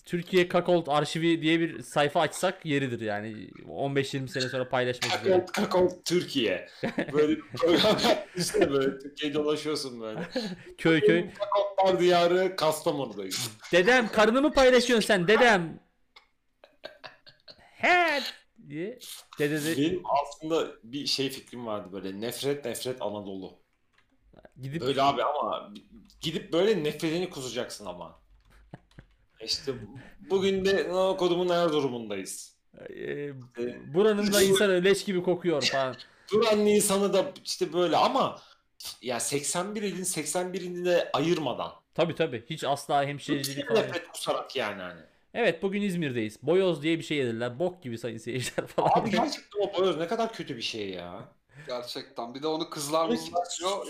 [0.06, 5.44] Türkiye Kakolt arşivi diye bir sayfa açsak yeridir yani 15-20 sene sonra paylaşmak üzere.
[5.46, 6.68] Kakao, kakao Türkiye.
[7.12, 8.98] Böyle bir program yapmışsın böyle.
[8.98, 10.20] Türkiye'de dolaşıyorsun böyle.
[10.78, 11.24] Köy köy.
[11.30, 13.50] Kakaolar diyarı Kastamonu'dayız.
[13.72, 15.80] Dedem karını mı paylaşıyorsun sen dedem?
[17.58, 18.20] He
[18.68, 18.98] diye.
[19.38, 22.20] Dede de Benim aslında bir şey fikrim vardı böyle.
[22.20, 23.58] Nefret nefret Anadolu.
[24.62, 25.74] gidip Öyle abi ama
[26.20, 28.25] gidip böyle nefretini kusacaksın ama.
[29.46, 29.72] İşte
[30.30, 32.56] bugün de o kodumun Erzurum'undayız.
[32.96, 33.30] e,
[33.94, 35.96] buranın da insanı leş gibi kokuyor falan.
[36.32, 38.40] Duran Nisan'ı da işte böyle ama
[39.02, 41.72] ya 81 ilin 81'ini de ayırmadan.
[41.94, 43.82] Tabi tabi hiç asla hemşirecilik falan.
[43.82, 45.00] Nefret kusarak yani hani.
[45.34, 46.38] Evet bugün İzmir'deyiz.
[46.42, 47.58] Boyoz diye bir şey yediler.
[47.58, 48.90] Bok gibi sayın seyirciler falan.
[48.94, 51.28] Abi gerçekten o boyoz ne kadar kötü bir şey ya.
[51.66, 52.34] gerçekten.
[52.34, 53.16] Bir de onu kızlar mı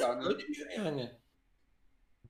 [0.00, 0.26] yani.
[0.26, 1.10] Öyle bir yani.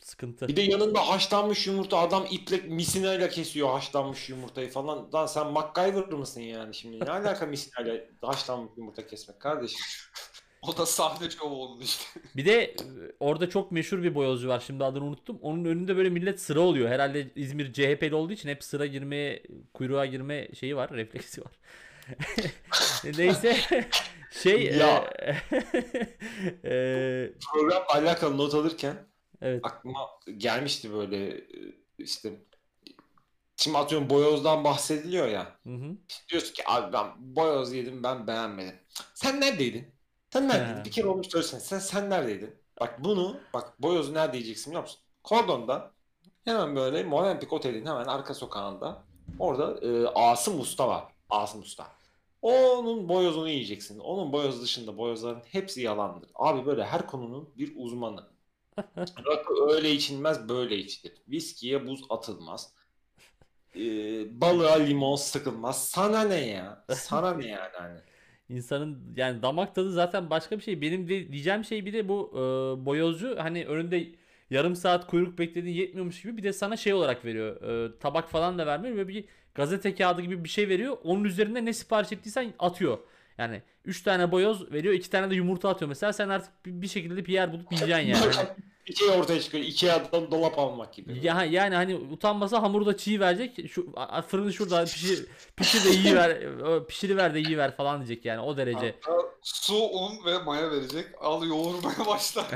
[0.01, 0.49] Sıkıntı.
[0.49, 5.13] Bir de yanında haşlanmış yumurta adam iple misinayla kesiyor haşlanmış yumurtayı falan.
[5.15, 7.01] Lan sen MacGyver mısın yani şimdi?
[7.05, 9.81] Ne alaka misinayla haşlanmış yumurta kesmek kardeşim?
[10.63, 12.05] O da sahne şovu onun işte.
[12.37, 12.75] Bir de e,
[13.21, 14.63] orada çok meşhur bir boyozcu var.
[14.67, 15.39] Şimdi adını unuttum.
[15.43, 16.89] Onun önünde böyle millet sıra oluyor.
[16.89, 19.43] Herhalde İzmir CHP'li olduğu için hep sıra girmeye,
[19.75, 21.53] kuyruğa girme şeyi var, refleksi var.
[23.19, 23.57] Neyse
[24.31, 25.05] şey Ya.
[25.23, 25.37] e,
[26.65, 28.97] e, Programla alakalı not alırken
[29.41, 29.61] evet.
[29.65, 30.01] aklıma
[30.37, 31.45] gelmişti böyle e,
[31.99, 32.33] işte
[33.57, 35.59] şimdi atıyorum boyozdan bahsediliyor ya.
[35.67, 35.97] Hı hı.
[36.29, 38.77] Diyorsun ki abi ben boyoz yedim ben beğenmedim.
[39.15, 39.95] Sen neredeydin?
[40.31, 40.81] Sen neredeydin?
[40.81, 40.85] He.
[40.85, 41.61] Bir kere olmuş söylesene.
[41.61, 42.55] Sen, sen neredeydin?
[42.81, 45.01] Bak bunu bak boyozu nerede yiyeceksin biliyor musun?
[45.25, 45.93] Kordon'da
[46.45, 49.03] hemen böyle Molenbeek Otel'in hemen arka sokağında
[49.39, 51.05] orada e, Asım Usta var.
[51.31, 51.87] Asım Usta.
[52.43, 53.99] Onun boyozunu yiyeceksin.
[53.99, 56.31] Onun boyoz dışında boyozların hepsi yalandır.
[56.35, 58.36] Abi böyle her konunun bir uzmanı.
[59.27, 61.13] Rakı öyle içilmez böyle içilir.
[61.29, 62.73] Viskiye buz atılmaz.
[63.77, 63.81] Ee,
[64.41, 65.89] balığa limon sıkılmaz.
[65.89, 66.85] Sana ne ya?
[66.91, 67.99] Sana ne yani hani?
[68.49, 70.81] İnsanın yani damak tadı zaten başka bir şey.
[70.81, 72.39] Benim de diyeceğim şey bir de bu e,
[72.87, 74.07] boyozcu hani önünde
[74.51, 77.63] yarım saat kuyruk beklediğin yetmiyormuş gibi bir de sana şey olarak veriyor.
[77.87, 79.25] E, tabak falan da vermiyor ve bir
[79.55, 80.99] gazete kağıdı gibi bir şey veriyor.
[81.05, 82.99] Onun üzerinde ne sipariş ettiysen atıyor.
[83.39, 85.89] Yani 3 tane boyoz veriyor, 2 tane de yumurta atıyor.
[85.89, 88.49] Mesela sen artık bir şekilde bir yer bulup yiyeceksin yani.
[88.89, 89.65] Bir şey ortaya çıkıyor.
[89.65, 91.27] Ikea'dan dolap almak gibi.
[91.27, 93.71] Ya, yani hani utanmasa hamuru da çiğ verecek.
[93.71, 93.93] Şu
[94.29, 95.27] fırını şurada pişir,
[95.57, 96.47] pişir de iyi ver.
[96.47, 98.95] o Pişiriver de iyi ver falan diyecek yani o derece.
[99.01, 101.07] Hatta su, un ve maya verecek.
[101.21, 102.47] Al yoğurmaya başla.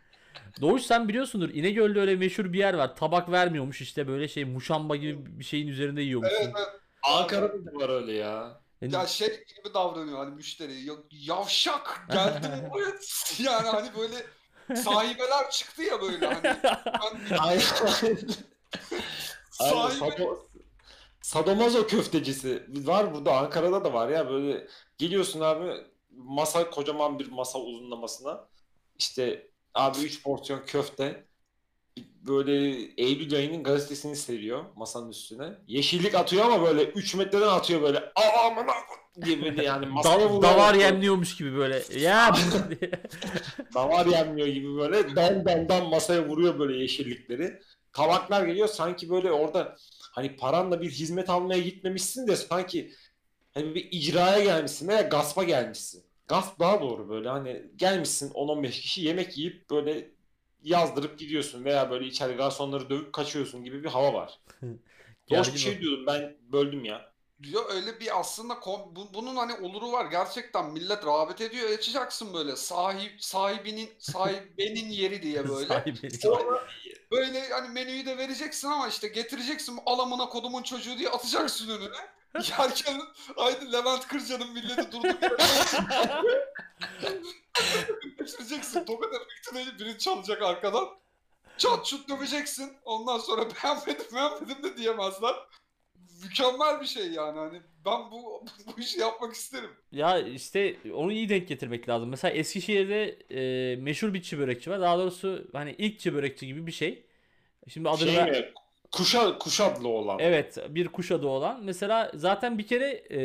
[0.60, 2.96] Doğuş sen biliyorsundur İnegöl'de öyle meşhur bir yer var.
[2.96, 6.36] Tabak vermiyormuş işte böyle şey muşamba gibi bir şeyin üzerinde yiyormuşsun.
[6.44, 6.80] evet, evet.
[7.02, 8.61] Ankara'da da var öyle ya.
[8.82, 10.80] Yani Ya şey gibi davranıyor hani müşteri.
[10.84, 12.92] Ya, yavşak geldim buraya.
[13.38, 14.26] Yani hani böyle
[14.82, 16.56] sahibeler çıktı ya böyle hani.
[17.40, 17.60] Aynen.
[19.50, 20.38] sahibe Sado-
[21.22, 24.68] Sadomazo köftecisi var burada Ankara'da da var ya böyle
[24.98, 28.48] geliyorsun abi masa kocaman bir masa uzunlamasına
[28.98, 31.26] işte abi 3 porsiyon köfte
[32.26, 32.52] böyle
[32.96, 35.48] Eylül ayının gazetesini seriyor masanın üstüne.
[35.68, 38.12] Yeşillik atıyor ama böyle 3 metreden atıyor böyle.
[38.46, 38.66] Aman
[39.24, 40.42] diye böyle yani masaya vuruyor.
[40.42, 41.82] davar yemliyormuş gibi böyle.
[41.98, 42.34] Ya
[43.74, 47.60] Davar yenmiyor gibi böyle dan dan dan masaya vuruyor böyle yeşillikleri.
[47.92, 49.76] Tabaklar geliyor sanki böyle orada
[50.12, 52.92] hani paranla bir hizmet almaya gitmemişsin de sanki
[53.54, 56.04] hani bir icraya gelmişsin veya gaspa gelmişsin.
[56.28, 60.10] Gasp daha doğru böyle hani gelmişsin 10-15 kişi yemek yiyip böyle
[60.62, 64.40] yazdırıp gidiyorsun veya böyle içeride garsonları dövüp kaçıyorsun gibi bir hava var.
[65.26, 67.12] Gergin bir şey diyordum ben böldüm ya.
[67.50, 72.56] Ya öyle bir aslında bu- bunun hani oluru var gerçekten millet rağbet ediyor açacaksın böyle
[72.56, 75.84] sahip sahibinin sahibenin yeri diye böyle.
[76.22, 76.68] Sonra
[77.10, 81.96] böyle hani menüyü de vereceksin ama işte getireceksin alamına kodumun çocuğu diye atacaksın önüne.
[82.58, 83.00] Yerken
[83.36, 85.16] haydi Levent Kırca'nın milleti durduk
[87.60, 88.84] yere getireceksin.
[88.84, 90.88] Tokat efektini biri çalacak arkadan.
[91.58, 92.72] Çat çut döveceksin.
[92.84, 95.34] Ondan sonra beğenmedim beğenmedim de diyemezler.
[96.24, 99.70] Mükemmel bir şey yani hani ben bu bu işi yapmak isterim.
[99.92, 102.08] Ya işte onu iyi denk getirmek lazım.
[102.08, 104.80] Mesela Eskişehir'de e, meşhur bir çi börekçi var.
[104.80, 107.06] Daha doğrusu hani ilk çi börekçi gibi bir şey.
[107.68, 108.52] Şimdi adını Şey ver- mi?
[108.92, 110.18] Kuşa, kuşadlı olan.
[110.18, 111.64] Evet, bir kuşadı olan.
[111.64, 113.20] Mesela zaten bir kere e,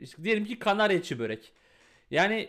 [0.00, 1.52] işte diyelim ki Kanarya çi börek.
[2.10, 2.48] Yani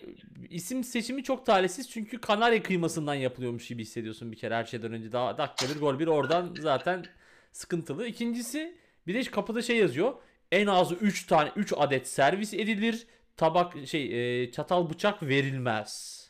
[0.49, 5.12] isim seçimi çok talihsiz çünkü Kanarya kıymasından yapılıyormuş gibi hissediyorsun bir kere her şeyden önce.
[5.12, 7.05] Daha dakika bir gol bir oradan zaten
[7.51, 8.07] sıkıntılı.
[8.07, 10.14] İkincisi bir de kapıda şey yazıyor.
[10.51, 13.07] En az 3 tane 3 adet servis edilir.
[13.38, 16.22] Tabak şey e, çatal bıçak verilmez.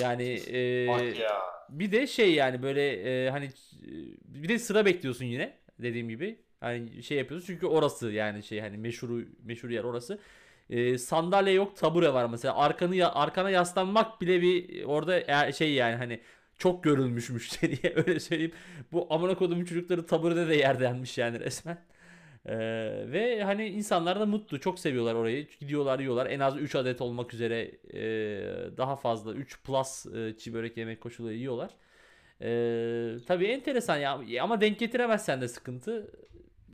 [0.00, 1.40] Yani e, ya.
[1.68, 3.50] bir de şey yani böyle e, hani
[4.24, 6.38] bir de sıra bekliyorsun yine dediğim gibi.
[6.60, 10.18] Hani şey yapıyorsun çünkü orası yani şey hani meşhur meşhur yer orası.
[10.72, 15.96] E, sandalye yok tabure var mesela arkanı arkana yaslanmak bile bir orada e- şey yani
[15.96, 16.20] hani
[16.58, 18.52] çok görülmüş müşteriye öyle söyleyeyim.
[18.92, 21.78] Bu amına kodumun çocukları taburede de yer denmiş yani resmen.
[22.46, 22.54] E,
[23.12, 27.34] ve hani insanlar da mutlu çok seviyorlar orayı gidiyorlar yiyorlar en az 3 adet olmak
[27.34, 31.70] üzere e, daha fazla 3 plus e, çiğ börek yemek koşulu yiyorlar.
[32.42, 36.10] E, tabii enteresan ya ama denk getiremezsen de sıkıntı.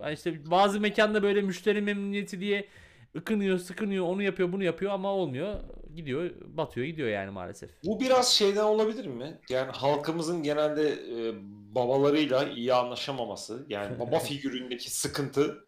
[0.00, 2.68] Yani işte bazı mekanda böyle müşteri memnuniyeti diye
[3.16, 5.60] ıkınıyor, sıkınıyor, onu yapıyor, bunu yapıyor ama olmuyor.
[5.96, 7.70] Gidiyor, batıyor, gidiyor yani maalesef.
[7.84, 9.40] Bu biraz şeyden olabilir mi?
[9.48, 11.34] Yani halkımızın genelde e,
[11.74, 15.64] babalarıyla iyi anlaşamaması, yani baba figüründeki sıkıntı,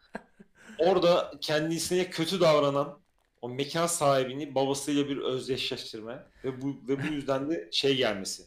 [0.78, 3.00] orada kendisine kötü davranan
[3.42, 8.42] o mekan sahibini babasıyla bir özdeşleştirme ve bu ve bu yüzden de şey gelmesi,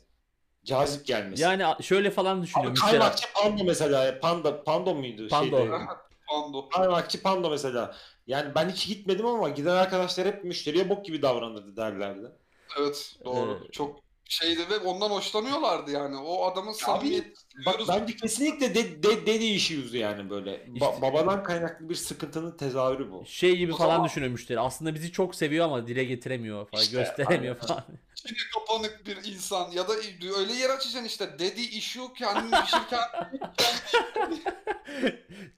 [0.63, 1.43] cazip gelmesi.
[1.43, 2.73] Yani şöyle falan düşünüyorum.
[2.73, 5.27] Abi kaymakçı panda mesela, panda, pando muydu?
[5.27, 5.57] Pando.
[5.57, 5.71] Şeyde,
[6.27, 6.69] Pando.
[6.69, 7.95] kaymakçı panda mesela.
[8.28, 12.32] Yani ben hiç gitmedim ama giden arkadaşlar hep müşteriye bok gibi davranırdı derlerdi.
[12.80, 13.59] Evet doğru.
[13.67, 16.17] Ee, Çok şeydi ve ondan hoşlanıyorlardı yani.
[16.17, 17.34] O adamın samimiyeti
[17.65, 20.51] Bak bence kesinlikle de, de, dedi işi yüzü yani böyle.
[20.55, 23.24] Ba- İşte- babadan kaynaklı bir sıkıntının tezahürü bu.
[23.26, 24.59] Şey gibi O falan zaman- düşünüyor müşteri.
[24.59, 27.67] Aslında bizi çok seviyor ama dile getiremiyor falan, İşte, gösteremiyor aynen.
[27.67, 27.84] falan.
[28.17, 29.93] içine kapanık bir insan ya da
[30.38, 32.99] öyle yer açacaksın işte daddy issue kendini pişirken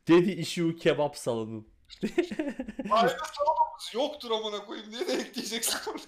[0.07, 1.65] Dedi issue kebap salonu.
[2.91, 5.79] Aile salonumuz yoktur amına koyayım diye de ekleyeceksin.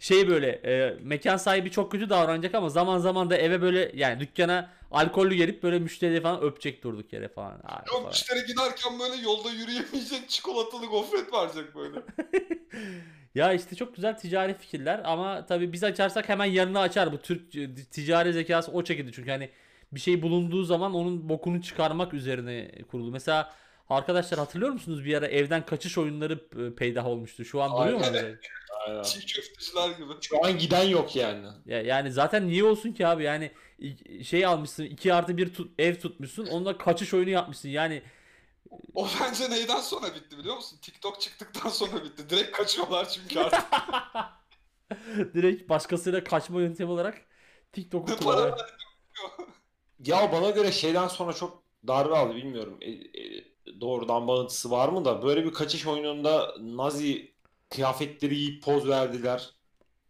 [0.00, 4.20] Şey böyle e, mekan sahibi çok kötü davranacak ama zaman zaman da eve böyle yani
[4.20, 7.60] dükkana alkollü gelip böyle müşterileri falan öpecek durduk yere falan.
[7.64, 8.08] Abi Yok falan.
[8.08, 12.02] müşteri giderken böyle yolda yürüyemeyecek çikolatalı gofret verecek böyle.
[13.34, 17.52] Ya işte çok güzel ticari fikirler ama tabii biz açarsak hemen yanına açar bu Türk
[17.90, 19.50] ticari zekası o şekilde çünkü hani
[19.92, 23.10] bir şey bulunduğu zaman onun bokunu çıkarmak üzerine kurulu.
[23.10, 23.54] Mesela
[23.88, 27.44] arkadaşlar hatırlıyor musunuz bir ara evden kaçış oyunları e, peydah olmuştu.
[27.44, 28.04] Şu an duruyor mu?
[28.06, 28.38] Aynen.
[29.02, 30.12] Çiğ köfteciler gibi.
[30.20, 31.46] Şu an giden yok yani.
[31.66, 33.52] Ya, yani zaten niye olsun ki abi yani
[34.22, 38.02] şey almışsın 2 artı 1 ev tutmuşsun onunla kaçış oyunu yapmışsın yani
[38.94, 40.78] O bence neyden sonra bitti biliyor musun?
[40.82, 42.30] TikTok çıktıktan sonra bitti.
[42.30, 43.64] Direkt kaçıyorlar çünkü artık.
[45.34, 47.26] direkt başkasıyla kaçma yöntemi olarak
[47.72, 48.58] TikTok'u kullanıyor.
[49.98, 52.78] Ya bana göre şeyden sonra çok darbe aldı bilmiyorum.
[52.80, 53.44] E, e,
[53.80, 57.34] doğrudan bağıntısı var mı da böyle bir kaçış oyununda Nazi
[57.68, 59.50] kıyafetleri giyip poz verdiler.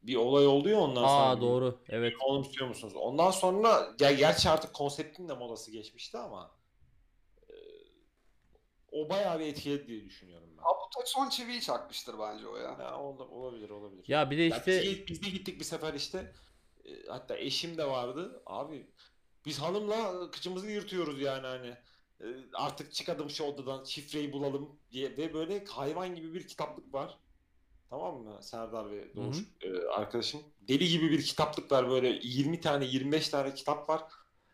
[0.03, 1.11] Bir olay oldu ya ondan sonra.
[1.11, 2.15] Aa doğru evet.
[2.27, 2.95] Onu istiyor musunuz?
[2.97, 6.51] Ondan sonra ya gerçi artık konseptin de modası geçmişti ama
[7.49, 7.55] e,
[8.93, 10.63] o bayağı bir etkiledi diye düşünüyorum ben.
[10.63, 12.77] Abi bu tek son çiviyi çakmıştır bence o ya.
[12.81, 14.05] Ya ol- olabilir olabilir.
[14.09, 16.33] Ya bir de Ya işte biz, biz de gittik bir sefer işte.
[16.85, 18.43] E, hatta eşim de vardı.
[18.47, 18.87] Abi
[19.47, 21.77] biz hanımla kıçımızı yırtıyoruz yani hani.
[22.21, 27.19] E, artık çıkalım şu odadan şifreyi bulalım diye ve böyle hayvan gibi bir kitaplık var.
[27.91, 30.41] Tamam mı Serdar ve Doğuş e, arkadaşım?
[30.61, 34.03] Deli gibi bir kitaplık var böyle 20 tane 25 tane kitap var.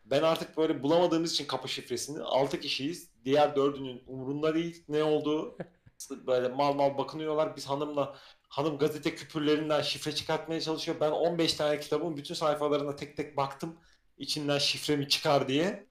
[0.05, 3.09] Ben artık böyle bulamadığımız için kapı şifresini 6 kişiyiz.
[3.25, 5.57] Diğer dördünün umurunda değil ne olduğu.
[6.27, 7.55] Böyle mal mal bakınıyorlar.
[7.55, 8.15] Biz hanımla
[8.49, 10.97] hanım gazete küpürlerinden şifre çıkartmaya çalışıyor.
[11.01, 13.79] Ben 15 tane kitabın bütün sayfalarına tek tek baktım.
[14.17, 15.87] İçinden şifremi çıkar diye.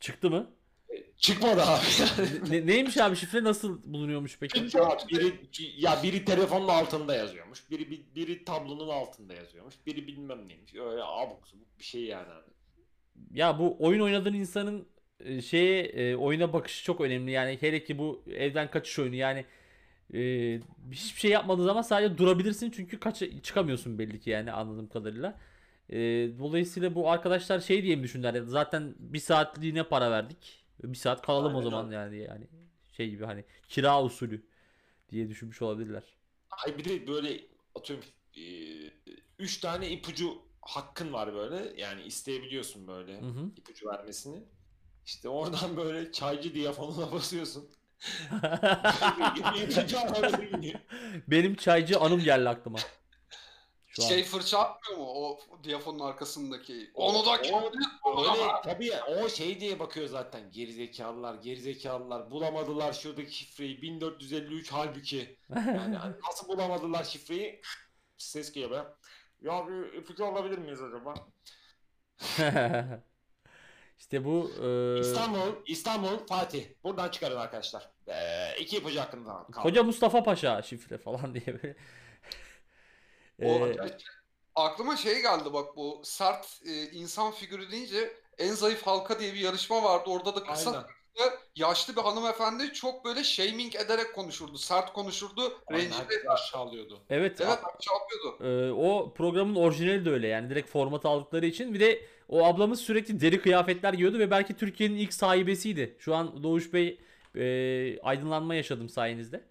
[0.00, 0.50] çıktı mı?
[1.18, 1.84] Çıkmadı abi.
[2.50, 4.58] Ne- neymiş abi şifre nasıl bulunuyormuş peki?
[4.78, 5.34] Ya biri
[5.76, 7.70] ya biri telefonun altında yazıyormuş.
[7.70, 9.74] Biri biri, biri tablonun altında yazıyormuş.
[9.86, 10.74] Biri bilmem neymiş.
[10.74, 12.28] Öyle abuk subuk bir şey yani.
[13.30, 14.88] Ya bu oyun oynadığın insanın
[15.20, 17.30] e, şeye e, oyuna bakışı çok önemli.
[17.30, 19.44] Yani hele ki bu evden kaçış oyunu yani
[20.14, 20.20] e,
[20.92, 25.40] hiçbir şey yapmadığı zaman sadece durabilirsin çünkü kaç çıkamıyorsun belli ki yani anladığım kadarıyla.
[25.90, 25.96] E,
[26.38, 28.42] dolayısıyla bu arkadaşlar şey diye mi düşündüler?
[28.42, 30.63] Zaten bir saatliğine para verdik.
[30.82, 31.96] Bir saat kalalım o Aynen zaman öyle.
[31.96, 32.46] yani yani
[32.92, 34.46] şey gibi hani kira usulü
[35.10, 36.02] diye düşünmüş olabilirler.
[36.50, 37.40] Ay bir de böyle
[37.74, 38.04] atıyorum
[39.38, 41.80] üç tane ipucu hakkın var böyle.
[41.80, 43.50] Yani isteyebiliyorsun böyle Hı hı.
[43.56, 44.42] ipucu vermesini.
[45.06, 47.68] İşte oradan böyle çaycı diyafonuna basıyorsun.
[51.28, 52.78] Benim çaycı anım geldi aklıma.
[53.96, 54.08] Şu an.
[54.08, 56.90] Şey fırça atmıyor mu o diyafonun arkasındaki?
[56.94, 57.54] Onu da kim?
[57.56, 65.38] Öyle tabii ya, o şey diye bakıyor zaten gerizekalılar gerizekalılar bulamadılar şuradaki şifreyi 1453 halbuki
[65.56, 67.60] yani hani nasıl bulamadılar şifreyi
[68.18, 68.84] ses geliyor be
[69.42, 71.14] ya bir ipucu alabilir miyiz acaba
[73.98, 79.62] işte bu e, İstanbul İstanbul Fatih buradan çıkarın arkadaşlar ee, iki ipucu hakkında kaldı.
[79.62, 81.76] Koca Mustafa Paşa şifre falan diye böyle.
[83.42, 83.76] O, Ee,
[84.54, 89.38] aklıma şey geldi bak bu sert e, insan figürü deyince en zayıf halka diye bir
[89.40, 90.10] yarışma vardı.
[90.10, 91.32] Orada da kısa Aynen.
[91.56, 94.58] yaşlı bir hanımefendi çok böyle shaming ederek konuşurdu.
[94.58, 95.60] Sert konuşurdu.
[95.72, 97.00] Rencide aşağılıyordu.
[97.10, 98.44] evet, Evet çalıyordu.
[98.44, 102.80] e, o programın orijinali de öyle yani direkt format aldıkları için bir de o ablamız
[102.80, 105.96] sürekli deri kıyafetler giyiyordu ve belki Türkiye'nin ilk sahibesiydi.
[105.98, 107.00] Şu an Doğuş Bey
[107.36, 109.44] e, aydınlanma yaşadım sayenizde.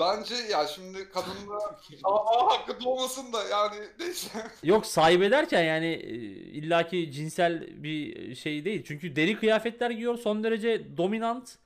[0.00, 1.56] Bence ya şimdi kadınla
[2.04, 4.28] Aa, hakkı doğmasın da yani neyse.
[4.62, 6.14] Yok sahibe derken yani e,
[6.52, 8.84] illaki cinsel bir şey değil.
[8.86, 11.58] Çünkü deri kıyafetler giyiyor son derece dominant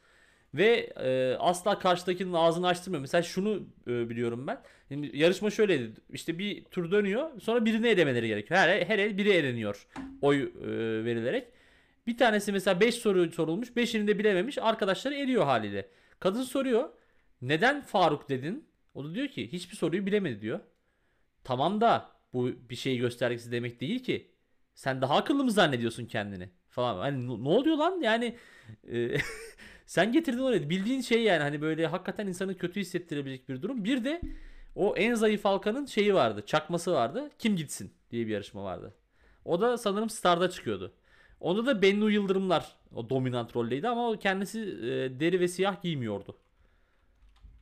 [0.55, 3.01] ve e, asla karşıdakinin ağzını açtırmıyor.
[3.01, 4.63] Mesela şunu e, biliyorum ben.
[4.89, 5.93] Şimdi yarışma şöyleydi.
[6.13, 7.41] İşte bir tur dönüyor.
[7.41, 8.61] Sonra birini elemeleri gerekiyor.
[8.61, 9.87] Her, her el biri eleniyor
[10.23, 10.69] oy e,
[11.05, 11.49] verilerek.
[12.07, 13.69] Bir tanesi mesela 5 soru sorulmuş.
[13.69, 14.59] 5'ini de bilememiş.
[14.59, 15.89] Arkadaşları eliyor haliyle.
[16.21, 16.89] Kadın soruyor.
[17.43, 18.69] Neden Faruk dedin?
[18.95, 20.61] O da diyor ki hiçbir soruyu bilemedi diyor.
[21.45, 24.31] Tamam da bu bir şey göstergesi demek değil ki.
[24.75, 26.51] Sen daha akıllı mı zannediyorsun kendini?
[26.69, 26.99] Falan.
[26.99, 28.01] Hani ne- oluyor lan?
[28.01, 28.37] Yani
[28.93, 29.17] e,
[29.87, 30.71] sen getirdin oraya.
[30.71, 33.85] Bildiğin şey yani hani böyle hakikaten insanı kötü hissettirebilecek bir durum.
[33.85, 34.21] Bir de
[34.75, 36.43] o en zayıf halkanın şeyi vardı.
[36.47, 37.31] Çakması vardı.
[37.39, 38.95] Kim gitsin diye bir yarışma vardı.
[39.45, 40.95] O da sanırım Star'da çıkıyordu.
[41.41, 46.37] Onda da Bennu Yıldırımlar o dominant roldeydi ama o kendisi e, deri ve siyah giymiyordu.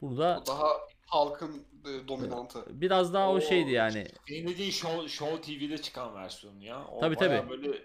[0.01, 0.69] Bunu da O daha
[1.07, 2.81] halkın e, dominantı.
[2.81, 4.07] Biraz daha o şeydi yani.
[4.29, 6.87] Senin dediğin Show, Show TV'de çıkan versiyonu ya.
[6.87, 7.51] O Tabii, bayağı tabii.
[7.51, 7.79] böyle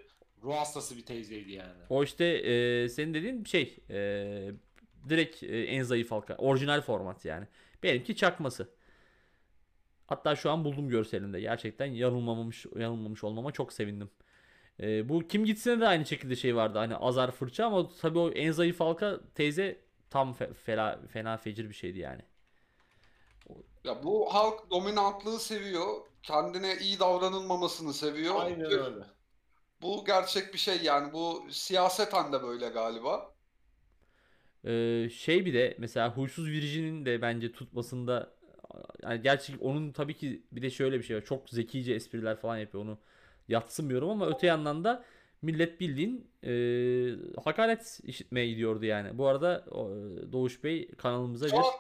[0.44, 1.82] ruh hastası bir teyzeydi yani.
[1.90, 3.96] O işte e, senin dediğin şey e,
[5.10, 6.36] direkt e, en zayıf halka.
[6.36, 7.48] Orijinal format yani.
[7.84, 8.70] Benimki çakması.
[10.08, 11.42] Hatta şu an buldum görselinde.
[11.42, 14.10] Gerçekten yanılmamış yanılmamış olmama çok sevindim.
[14.80, 16.78] E, bu kim gitsine de aynı şekilde şey vardı.
[16.78, 19.80] Hani azar fırça ama tabii o en zayıf halka teyze
[20.14, 22.22] tam fe- fena, fena fecir bir şeydi yani.
[23.84, 26.02] Ya bu halk dominantlığı seviyor.
[26.24, 28.36] Kendine iyi davranılmamasını seviyor.
[28.36, 29.06] Aynen öyle.
[29.82, 31.14] Bu gerçek bir şey yani.
[31.14, 33.36] Bu siyaseten de böyle galiba.
[34.66, 38.34] Ee, şey bir de mesela Huysuz Virgin'in de bence tutmasında
[39.04, 41.22] yani gerçi onun tabii ki bir de şöyle bir şey var.
[41.26, 42.84] Çok zekice espriler falan yapıyor.
[42.84, 42.98] Onu
[43.48, 45.06] yatsımıyorum ama öte yandan da
[45.44, 49.18] millet bildiğin e, hakaret işitmeye gidiyordu yani.
[49.18, 49.66] Bu arada
[50.32, 51.74] Doğuş Bey kanalımıza Şu bir an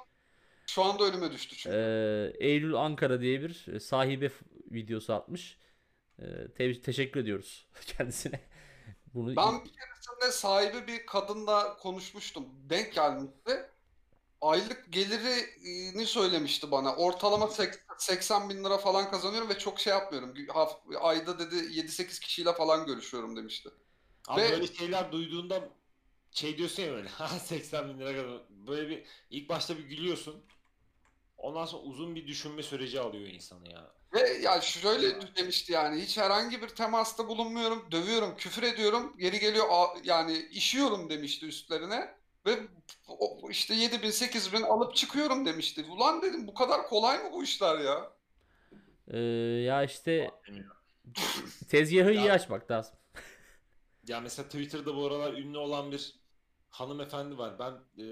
[0.66, 1.78] şu anda önüme düştü çünkü.
[1.78, 4.32] e, Eylül Ankara diye bir sahibe
[4.72, 5.60] videosu atmış.
[6.20, 8.42] E, te- teşekkür ediyoruz kendisine.
[9.14, 12.70] Bunu Ben bir keresinde sahibi bir kadınla konuşmuştum.
[12.70, 13.73] Denk gelmişti.
[14.44, 16.96] Aylık gelirini söylemişti bana.
[16.96, 20.34] Ortalama sek- 80 bin lira falan kazanıyorum ve çok şey yapmıyorum.
[21.02, 23.70] Ayda dedi 7-8 kişiyle falan görüşüyorum demişti.
[24.28, 25.70] Abi Ve- böyle şeyler duyduğunda
[26.32, 30.44] şey diyorsun ya böyle ha 80 bin lira kadar böyle bir ilk başta bir gülüyorsun.
[31.38, 33.92] Ondan sonra uzun bir düşünme süreci alıyor insanı ya.
[34.14, 39.68] Ve ya şöyle demişti yani hiç herhangi bir temasta bulunmuyorum, dövüyorum, küfür ediyorum, geri geliyor
[40.04, 42.60] yani işiyorum demişti üstlerine ve
[43.50, 45.86] işte 7 bin 8 bin alıp çıkıyorum demişti.
[45.90, 48.14] Ulan dedim bu kadar kolay mı bu işler ya?
[49.08, 49.18] e,
[49.64, 50.32] ya işte
[51.70, 52.96] tezgahı iyi açmak lazım.
[54.08, 56.16] Ya mesela Twitter'da bu aralar ünlü olan bir
[56.70, 57.60] hanımefendi var.
[57.60, 57.72] Ben
[58.04, 58.06] e,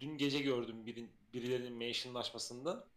[0.00, 2.88] dün gece gördüm birin, birilerinin mentionlaşmasında.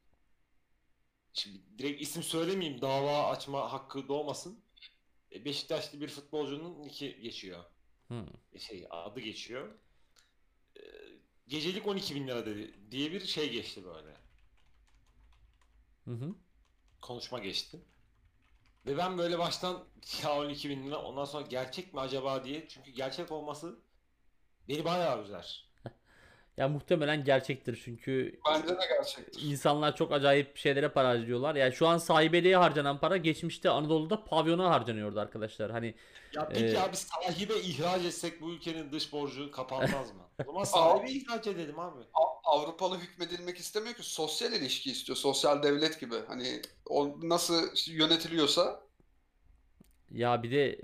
[1.33, 4.63] Şimdi direkt isim söylemeyeyim dava açma hakkı doğmasın.
[5.31, 7.63] E, Beşiktaşlı bir futbolcunun iki geçiyor.
[8.07, 8.25] Hmm.
[8.53, 9.79] E, Şey adı geçiyor.
[11.47, 14.17] Gecelik 12 bin lira dedi diye bir şey geçti böyle.
[16.05, 16.35] Hı hı.
[17.01, 17.85] konuşma geçti.
[18.85, 19.83] Ve ben böyle baştan
[20.23, 23.79] ya 12 bin lira ondan sonra gerçek mi acaba diye çünkü gerçek olması
[24.69, 25.66] beni bayağı üzer.
[26.57, 29.41] Ya muhtemelen gerçektir çünkü Bence de gerçektir.
[29.43, 31.55] insanlar çok acayip şeylere para harcıyorlar.
[31.55, 35.71] Yani şu an sahibeliğe harcanan para geçmişte Anadolu'da pavyona harcanıyordu arkadaşlar.
[35.71, 35.95] Hani
[36.33, 40.29] Ya peki Ee, abi sahibe ihraç etsek bu ülkenin dış borcu kapanmaz mı?
[40.45, 41.99] O zaman sahibe ihraç edelim abi.
[42.13, 45.17] A- Avrupalı hükmedilmek istemiyor ki sosyal ilişki istiyor.
[45.17, 46.15] Sosyal devlet gibi.
[46.27, 48.86] Hani o nasıl yönetiliyorsa
[50.11, 50.79] ya bir de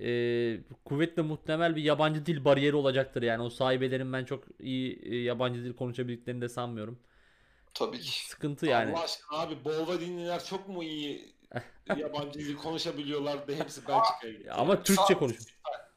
[0.58, 3.22] e, kuvvetle muhtemel bir yabancı dil bariyeri olacaktır.
[3.24, 7.00] Yani o sahibelerin ben çok iyi e, yabancı dil konuşabildiklerini de sanmıyorum.
[7.74, 8.28] tabii ki.
[8.28, 8.92] Sıkıntı yani.
[8.94, 11.36] Allah aşkına abi Bolvadinliler çok mu iyi
[11.96, 14.52] yabancı dil konuşabiliyorlar da hepsi Belçika'ya gitti.
[14.52, 15.54] Ama Türkçe konuşmuş.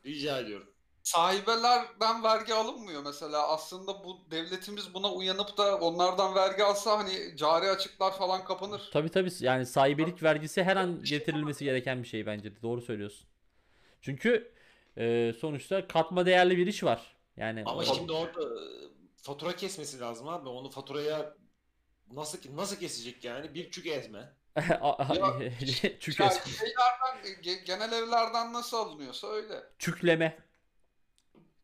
[0.07, 0.76] Rica ediyorum.
[1.07, 3.49] Sahibelerden vergi alınmıyor mesela.
[3.49, 8.91] Aslında bu devletimiz buna uyanıp da onlardan vergi alsa hani cari açıklar falan kapanır.
[8.93, 12.63] Tabii tabii yani sahibelik vergisi her an getirilmesi gereken bir şey bence de.
[12.63, 13.27] Doğru söylüyorsun.
[14.01, 14.53] Çünkü
[14.99, 17.17] e, sonuçta katma değerli bir iş var.
[17.37, 18.59] Yani Ama o- şimdi orada e,
[19.23, 20.49] fatura kesmesi lazım abi.
[20.49, 21.35] Onu faturaya
[22.13, 23.55] nasıl nasıl kesecek yani?
[23.55, 24.33] Bir çük ezme.
[26.59, 29.63] Şeylerden, ge- genel evlerden nasıl alınıyorsa öyle.
[29.79, 30.46] çükleme.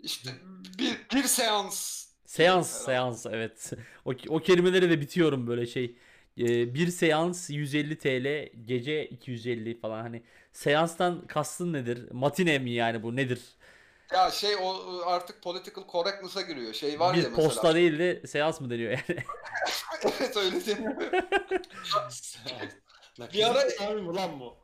[0.03, 0.31] İşte
[0.79, 2.07] bir, bir seans.
[2.27, 2.85] Seans, Herhalde.
[2.85, 3.71] seans evet.
[4.05, 5.97] O, o kelimeleri de bitiyorum böyle şey.
[6.39, 10.23] Ee, bir seans 150 TL, gece 250 falan hani
[10.53, 12.09] seanstan kastın nedir?
[12.13, 13.41] Matine mi yani bu nedir?
[14.13, 16.73] Ya şey o artık political correctness'a giriyor.
[16.75, 17.49] Şey var bir ya mesela.
[17.49, 19.03] posta değil de seans mı deniyor yani?
[20.21, 20.95] evet öyle deniyor.
[23.21, 24.62] Lan Bir ara- abi lan bu?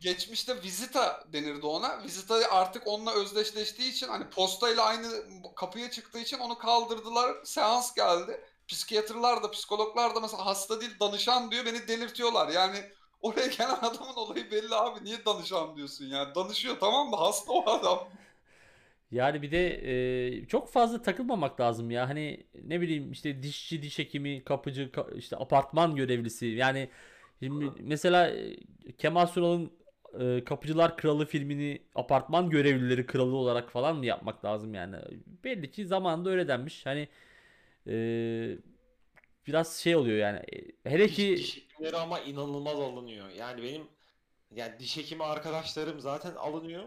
[0.00, 2.02] Geçmişte Visita denirdi ona.
[2.04, 5.08] Visita artık onunla özdeşleştiği için hani postayla aynı
[5.56, 7.36] kapıya çıktığı için onu kaldırdılar.
[7.44, 8.40] Seans geldi.
[8.68, 12.48] Psikiyatrlar da psikologlar da mesela hasta değil danışan diyor beni delirtiyorlar.
[12.48, 12.76] Yani
[13.22, 15.04] oraya gelen adamın olayı belli abi.
[15.04, 16.34] Niye danışan diyorsun yani?
[16.34, 18.08] Danışıyor tamam da hasta o adam.
[19.10, 19.68] Yani bir de
[20.42, 22.08] e, çok fazla takılmamak lazım ya.
[22.08, 26.46] Hani ne bileyim işte dişçi, diş hekimi, kapıcı, ka- işte apartman görevlisi.
[26.46, 26.90] Yani
[27.42, 28.56] şimdi mesela e,
[28.98, 29.72] Kemal Sunal'ın
[30.20, 34.96] e, Kapıcılar Kralı filmini apartman görevlileri kralı olarak falan mı yapmak lazım yani?
[35.44, 36.86] Belli ki zamanında öyle denmiş.
[36.86, 37.08] Hani
[37.88, 38.58] e,
[39.46, 40.38] biraz şey oluyor yani.
[40.84, 43.28] E, Hele ki diş hekimleri ama inanılmaz alınıyor.
[43.28, 43.88] Yani benim
[44.50, 46.84] yani diş hekimi arkadaşlarım zaten alınıyor.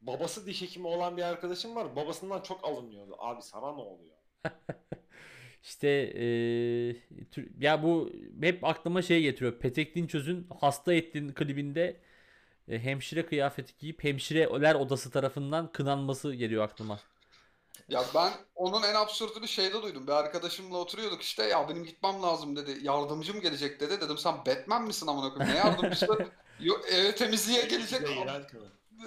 [0.00, 1.96] Babası diş hekimi olan bir arkadaşım var.
[1.96, 3.16] Babasından çok alınıyordu.
[3.18, 4.16] Abi sana ne oluyor?
[5.62, 8.10] işte e, tür- ya bu
[8.40, 9.58] hep aklıma şey getiriyor.
[9.58, 11.96] Petek Dinçöz'ün Hasta Ettin klibinde
[12.72, 17.00] e, hemşire kıyafeti giyip hemşireler odası tarafından kınanması geliyor aklıma.
[17.88, 20.06] Ya ben onun en absürtünü şeyde duydum.
[20.06, 22.78] Bir arkadaşımla oturuyorduk işte ya benim gitmem lazım dedi.
[22.82, 24.00] Yardımcım gelecek dedi.
[24.00, 25.54] Dedim sen Batman misin amına koyayım?
[25.54, 26.06] Ne yardımcısı?
[26.60, 28.00] Yo, eve temizliğe gelecek.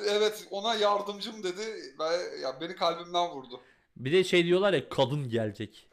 [0.10, 1.62] Evet ona yardımcım dedi
[2.00, 3.62] ve ya beni kalbimden vurdu.
[3.98, 5.88] Bir de şey diyorlar ya kadın gelecek.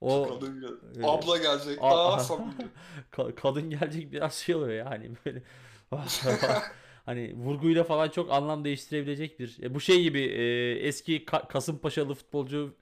[0.00, 1.04] O Kadın gel- Evet.
[1.08, 1.78] Abla gelecek.
[1.82, 2.54] A- Daha samimi.
[3.36, 5.42] Kadın gelecek biraz şey oluyor ya hani böyle
[7.06, 12.14] hani vurguyla falan çok anlam değiştirebilecek bir e, bu şey gibi e, eski Ka- Kasımpaşalı
[12.14, 12.74] futbolcu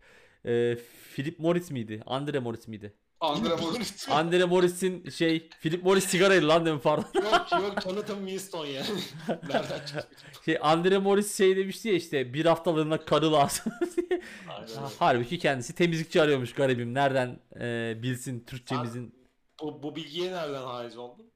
[0.47, 0.79] e,
[1.15, 2.03] Philip Morris miydi?
[2.07, 2.93] Andre Morris miydi?
[3.21, 4.09] Andre Morris.
[4.11, 7.07] Andre Morris'in şey Philip Morris sigaraydı lan demin pardon.
[7.15, 8.87] yok yok Jonathan Winston yani.
[9.29, 10.09] Nereden çıktı?
[10.45, 14.21] Şey Andre Morris şey demişti ya işte bir haftalığına karı lazım diye.
[14.49, 14.91] Aynen.
[14.99, 16.95] Halbuki kendisi temizlikçi arıyormuş garibim.
[16.95, 19.15] Nereden e, bilsin Türkçemizin
[19.63, 21.27] Bu, bu bilgiye nereden haiz oldun?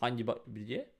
[0.00, 0.95] hangi ba- bilgiye?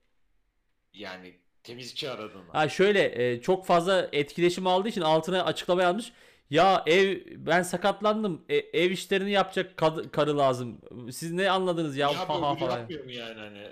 [0.93, 2.51] Yani temizlikçi aradığını.
[2.51, 6.11] Ha şöyle e, çok fazla etkileşim aldığı için altına açıklama yazmış.
[6.49, 8.41] Ya ev ben sakatlandım.
[8.49, 10.81] E, ev işlerini yapacak kad- karı lazım.
[11.11, 12.07] Siz ne anladınız ya?
[12.07, 12.79] ya Ha, falan.
[12.79, 13.67] yapmıyor mu yani hani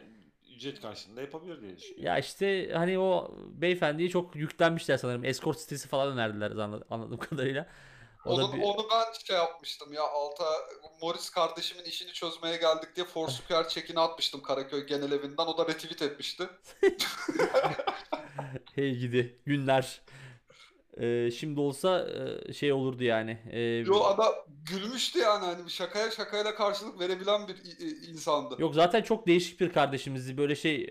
[0.55, 2.05] ücret karşılığında yapabilir diye düşünüyorum.
[2.05, 5.25] Ya işte hani o beyefendiye çok yüklenmişler sanırım.
[5.25, 7.67] Escort sitesi falan önerdiler anla- anladığım kadarıyla.
[8.25, 10.45] O da Onu, bir- onu ben şey yapmıştım ya alta
[11.01, 15.45] Morris kardeşimin işini çözmeye geldik diye Foursquare çekini atmıştım Karaköy genel evinden.
[15.45, 16.49] O da retweet etmişti.
[18.75, 20.01] Hey gidi günler.
[20.97, 22.07] E, şimdi olsa
[22.49, 23.31] e, şey olurdu yani.
[23.51, 28.57] E, Yo adam gülmüştü yani hani şakaya şakayla karşılık verebilen bir i- insandı.
[28.57, 30.37] Yok zaten çok değişik bir kardeşimizdi.
[30.37, 30.87] Böyle şey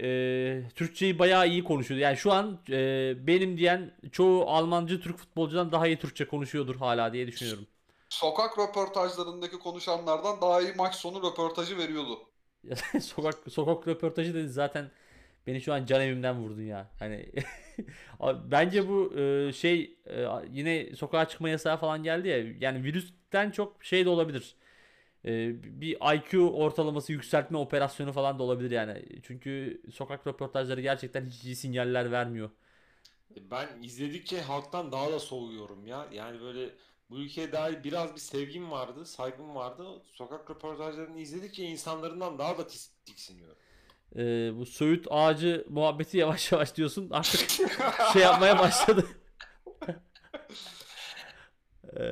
[0.60, 2.02] e, Türkçeyi bayağı iyi konuşuyordu.
[2.02, 7.12] Yani şu an e, benim diyen çoğu Almancı Türk futbolcudan daha iyi Türkçe konuşuyordur hala
[7.12, 7.66] diye düşünüyorum.
[8.08, 12.28] Sokak röportajlarındaki konuşanlardan daha iyi maç sonu röportajı veriyordu.
[13.00, 14.90] sokak sokak röportajı dedi zaten
[15.46, 16.90] beni şu an can evimden vurdun ya.
[16.98, 17.32] Hani
[18.50, 22.38] bence bu e, şey e, yine sokağa çıkma yasağı falan geldi ya.
[22.60, 24.56] Yani virüsten çok şey de olabilir.
[25.24, 25.30] E,
[25.80, 29.04] bir IQ ortalaması yükseltme operasyonu falan da olabilir yani.
[29.22, 32.50] Çünkü sokak röportajları gerçekten hiç iyi sinyaller vermiyor.
[33.50, 36.08] Ben izledikçe halktan daha da soğuyorum ya.
[36.12, 36.70] Yani böyle
[37.10, 40.02] bu ülkeye dair biraz bir sevgim vardı, saygım vardı.
[40.12, 42.66] Sokak röportajlarını izledikçe insanlarından daha da
[43.06, 43.56] tiksiniyorum.
[44.16, 47.50] E, bu Söğüt ağacı muhabbeti yavaş yavaş diyorsun artık
[48.12, 49.06] şey yapmaya başladı.
[52.00, 52.02] E,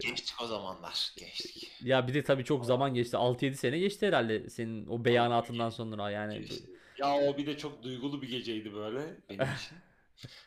[0.00, 1.72] Geçtik o zamanlar, geçtik.
[1.80, 3.16] Ya bir de tabii çok zaman geçti.
[3.16, 6.38] 6-7 sene geçti herhalde senin o beyanatından sonra yani.
[6.38, 6.70] Geçti.
[6.98, 9.00] Ya o bir de çok duygulu bir geceydi böyle
[9.30, 9.76] benim için.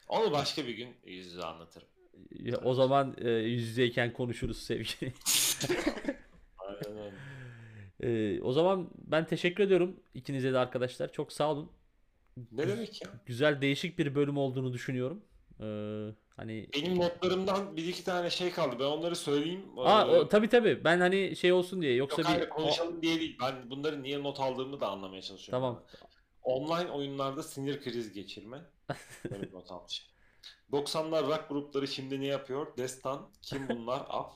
[0.08, 1.88] Onu başka bir gün yüz yüze anlatırım.
[2.32, 5.14] Ya O zaman e, yüz yüzeyken konuşuruz sevgili.
[8.04, 8.36] Aynen öyle.
[8.36, 11.12] E, o zaman ben teşekkür ediyorum ikinize de arkadaşlar.
[11.12, 11.72] Çok sağ olun.
[12.52, 13.10] Ne demek ya?
[13.26, 15.22] Güzel değişik bir bölüm olduğunu düşünüyorum.
[15.60, 15.66] E,
[16.38, 18.76] hani Benim notlarımdan bir iki tane şey kaldı.
[18.80, 19.66] Ben onları söyleyeyim.
[19.78, 20.84] Aa, Ee, o, tabii tabii.
[20.84, 23.38] Ben hani şey olsun diye yoksa Yok bir hayır konuşalım diye değil.
[23.42, 25.62] Ben bunları niye not aldığımı da anlamaya çalışıyorum.
[25.64, 25.84] Tamam.
[26.44, 28.62] Online oyunlarda sinir krizi geçirme.
[29.32, 30.06] Böyle bir not almışım.
[30.72, 32.78] 90'lar rock grupları şimdi ne yapıyor?
[32.78, 34.06] Destan, kim bunlar?
[34.10, 34.32] Af.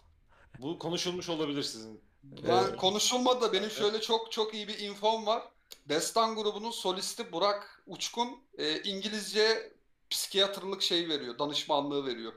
[0.60, 2.02] Bu konuşulmuş olabilir sizin.
[2.24, 2.78] Ben Evet.
[2.78, 5.44] konuşulmadı da benim şöyle çok çok iyi bir infom var.
[5.90, 9.74] Destan grubunun solisti Burak Uçkun e, İngilizce
[10.10, 12.34] psikiyatrlık şey veriyor, danışmanlığı veriyor.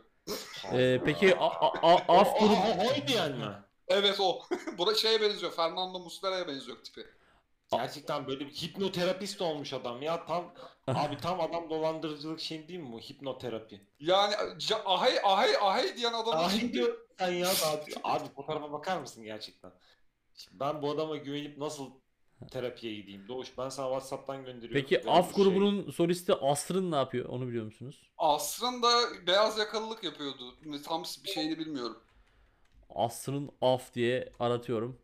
[0.72, 3.52] E, peki a, a, a- af grubu Ahoy diyen mi?
[3.88, 4.42] Evet o.
[4.78, 7.06] Bura şeye benziyor, Fernando Muslera'ya benziyor tipi.
[7.72, 10.26] Gerçekten böyle bir hipnoterapist olmuş adam ya.
[10.26, 10.54] Tam
[10.86, 13.80] abi tam adam dolandırıcılık şey değil mi bu hipnoterapi?
[14.00, 18.72] Yani ca- ahay ahay ahay diyen adamın Ay şimdi diyor sen ya abi, abi fotoğrafa
[18.72, 19.72] bakar mısın gerçekten?
[20.34, 21.90] Şimdi ben bu adama güvenip nasıl
[22.50, 23.28] terapiye gideyim?
[23.28, 24.80] Doğuş ben sana Whatsapp'tan gönderiyorum.
[24.88, 25.44] Peki Böyle af bir şey.
[25.44, 27.28] grubunun solisti Asrın ne yapıyor?
[27.28, 28.10] Onu biliyor musunuz?
[28.18, 28.88] aslında
[29.26, 30.54] beyaz yakalılık yapıyordu.
[30.84, 31.98] Tam bir şeyini bilmiyorum.
[32.94, 34.98] Asrın af diye aratıyorum.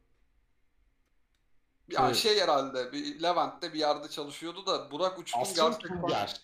[1.89, 2.17] Ya Evet.
[2.17, 6.41] şey herhalde bir Levent'te bir yerde çalışıyordu da Burak Uçkun Asrın gerçekten Tuncer.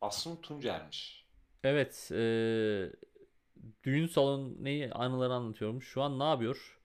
[0.00, 1.26] Asrın Tuncer'miş.
[1.64, 2.92] Evet, eee
[3.84, 5.88] düğün salonu neyi anıları anlatıyormuş.
[5.88, 6.78] Şu an ne yapıyor?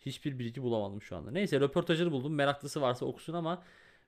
[0.00, 1.30] Hiçbir bilgi bulamadım şu anda.
[1.30, 2.34] Neyse röportajını buldum.
[2.34, 3.62] Meraklısı varsa okusun ama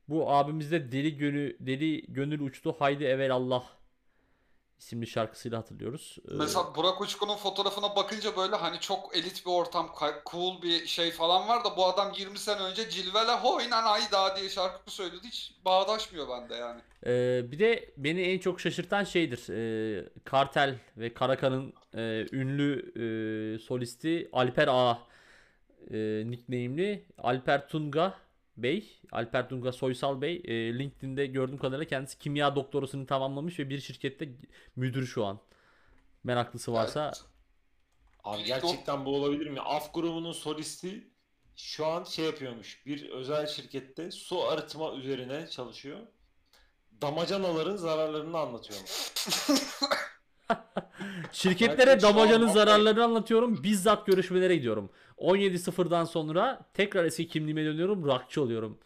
[0.08, 3.64] bu abimizde Deli Gönül Deli Gönül Uçtu Haydi Evelallah
[4.82, 6.18] isimli şarkısıyla hatırlıyoruz.
[6.30, 9.94] Ee, Mesela Burak Uçkun'un fotoğrafına bakınca böyle hani çok elit bir ortam,
[10.30, 14.48] cool bir şey falan var da bu adam 20 sene önce Cilvele Hoynan Ayda diye
[14.50, 15.26] şarkı söyledi.
[15.26, 16.80] Hiç bağdaşmıyor bende yani.
[17.06, 19.48] Ee, bir de beni en çok şaşırtan şeydir.
[19.50, 24.98] Ee, Kartel ve Karakan'ın e, ünlü e, solisti Alper Ağa.
[25.90, 28.14] e, nickname'li Alper Tunga
[28.56, 33.80] Bey, Alper Tunga Soysal Bey e, LinkedIn'de gördüğüm kadarıyla kendisi kimya doktorasını tamamlamış ve bir
[33.80, 34.28] şirkette
[34.76, 35.40] müdür şu an.
[36.24, 37.24] Meraklısı varsa Evet.
[38.24, 39.60] Abi gerçekten bu olabilir mi?
[39.60, 41.06] Af grubunun solisti
[41.56, 42.86] şu an şey yapıyormuş.
[42.86, 45.98] Bir özel şirkette su arıtma üzerine çalışıyor.
[47.02, 49.12] Damacanaların zararlarını anlatıyormuş.
[51.32, 53.62] şirketlere damacanın zararlarını anlatıyorum.
[53.62, 54.90] Bizzat görüşmelere gidiyorum.
[55.18, 58.04] 17.0'dan sonra tekrar eski kimliğime dönüyorum.
[58.04, 58.78] Rockçı oluyorum.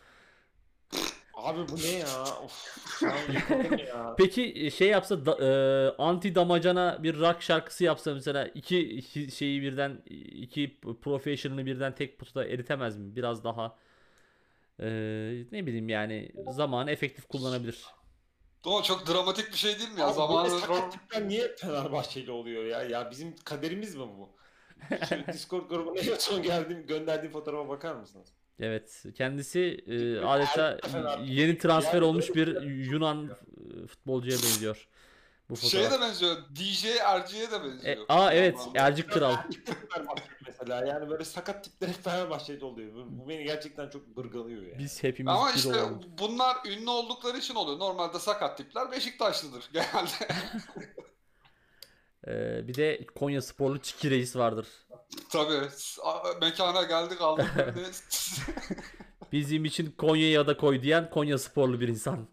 [1.34, 2.22] Abi bu ne ya?
[2.44, 2.78] Of.
[4.18, 5.48] Peki e, şey yapsa da- e,
[6.02, 9.02] anti damacana bir rock şarkısı yapsa mesela iki,
[9.34, 13.16] şeyi birden iki professional'ı birden tek potada eritemez mi?
[13.16, 13.76] Biraz daha
[14.80, 14.86] e,
[15.52, 17.84] ne bileyim yani zamanı efektif kullanabilir.
[18.64, 20.06] Ama çok dramatik bir şey değil mi ya?
[20.06, 22.82] Abi Zamanı sakatlıklar niye Fenerbahçeli oluyor ya?
[22.82, 24.36] Ya bizim kaderimiz mi bu?
[25.08, 28.28] Şu Discord grubuna en son geldiğim, gönderdiğim fotoğrafa bakar mısınız?
[28.60, 30.78] Evet kendisi e, adeta
[31.24, 33.30] yeni transfer Yani olmuş bir Yunan
[33.84, 34.88] e, futbolcuya benziyor
[35.50, 36.02] bu şeye fotoğraf.
[36.02, 36.36] de benziyor.
[36.54, 37.96] DJ Erci'ye de benziyor.
[37.96, 38.58] E, aa evet.
[38.74, 39.36] Ercik Kral.
[40.66, 42.94] Mesela yani böyle sakat tipler hep Fenerbahçeli oluyor.
[42.94, 44.78] Bu, bu beni gerçekten çok bırgalıyor yani.
[44.78, 46.02] Biz hepimiz Ama bir işte olalım.
[46.18, 47.78] bunlar ünlü oldukları için oluyor.
[47.78, 50.28] Normalde sakat tipler Beşiktaşlıdır genelde.
[52.26, 54.66] E, bir de Konya sporlu Çiki Reis vardır.
[55.30, 55.68] Tabii.
[56.40, 57.46] Mekana geldik aldık.
[59.32, 62.28] Bizim için Konya'ya da koy diyen Konya sporlu bir insan.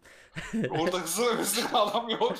[0.70, 2.38] Orada hızlı hızlı alamıyor.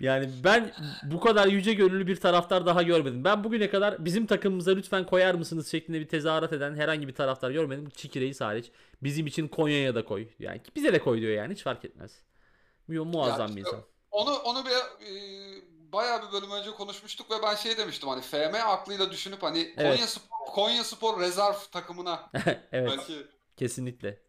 [0.00, 0.72] Yani ben
[1.02, 3.24] bu kadar yüce gönüllü bir taraftar daha görmedim.
[3.24, 7.50] Ben bugüne kadar bizim takımımıza lütfen koyar mısınız şeklinde bir tezahürat eden herhangi bir taraftar
[7.50, 7.88] görmedim.
[7.96, 8.70] Çiki Reis hariç.
[9.02, 10.28] Bizim için Konya'ya da koy.
[10.38, 12.22] Yani bize de koy diyor yani hiç fark etmez.
[12.88, 13.80] Mu- Muazzam bir insan.
[14.10, 14.70] Onu onu bir
[15.06, 15.12] e,
[15.92, 19.92] bayağı bir bölüm önce konuşmuştuk ve ben şey demiştim hani FM aklıyla düşünüp hani Evet.
[19.96, 22.30] Konya Spor, Konya Spor rezerv takımına
[22.72, 23.26] evet belki
[23.56, 24.20] kesinlikle.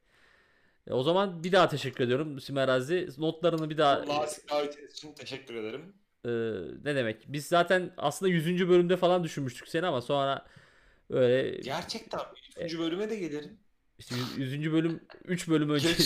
[0.88, 3.10] E, O zaman bir daha teşekkür ediyorum Simerazi.
[3.18, 5.94] Notlarını bir daha Nazik davetiniz için teşekkür ederim.
[6.26, 6.30] e,
[6.90, 7.26] ne demek?
[7.28, 8.70] Biz zaten aslında 100.
[8.70, 10.46] bölümde falan düşünmüştük seni ama sonra
[11.10, 12.20] öyle Gerçekten
[12.62, 12.78] 3.
[12.80, 13.60] bölüme de gelirim.
[13.98, 14.72] işte 100.
[14.72, 15.90] bölüm 3 bölüm önce.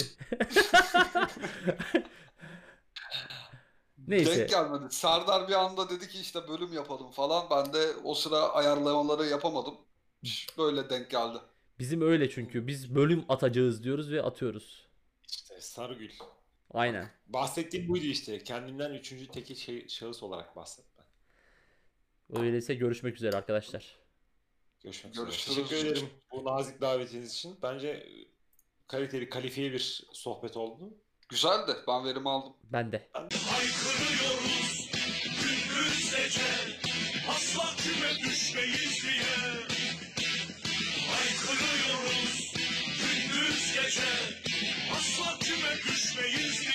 [4.08, 4.36] Neyse.
[4.40, 4.84] denk gelmedi.
[4.90, 7.48] Serdar bir anda dedi ki işte bölüm yapalım falan.
[7.52, 9.76] Ben de o sıra ayarlamaları yapamadım.
[10.58, 11.38] Böyle denk geldi.
[11.84, 12.68] Bizim öyle çünkü.
[12.68, 14.88] Biz bölüm atacağız diyoruz ve atıyoruz.
[15.30, 16.10] İşte Sarıgül.
[16.72, 17.12] Aynen.
[17.28, 18.44] Bahsettiğim buydu işte.
[18.44, 21.06] Kendimden üçüncü tekil şey, şahıs olarak bahsetmem.
[22.36, 23.96] Öyleyse görüşmek üzere arkadaşlar.
[24.84, 25.26] Görüşmek üzere.
[25.26, 25.56] Görüşürüz.
[25.56, 27.58] Teşekkür ederim bu nazik davetiniz için.
[27.62, 28.08] Bence
[28.88, 30.94] kaliteli, kalifiye bir sohbet oldu.
[31.30, 31.72] Güzeldi.
[31.88, 32.54] Ben verimi aldım.
[32.64, 33.10] Ben de.
[33.14, 34.90] Haykırıyoruz
[35.42, 36.42] gündüz gece
[37.30, 39.43] Asla küme düşmeyiz diye
[43.84, 44.02] gece.
[44.92, 46.73] Asla küme düşmeyiz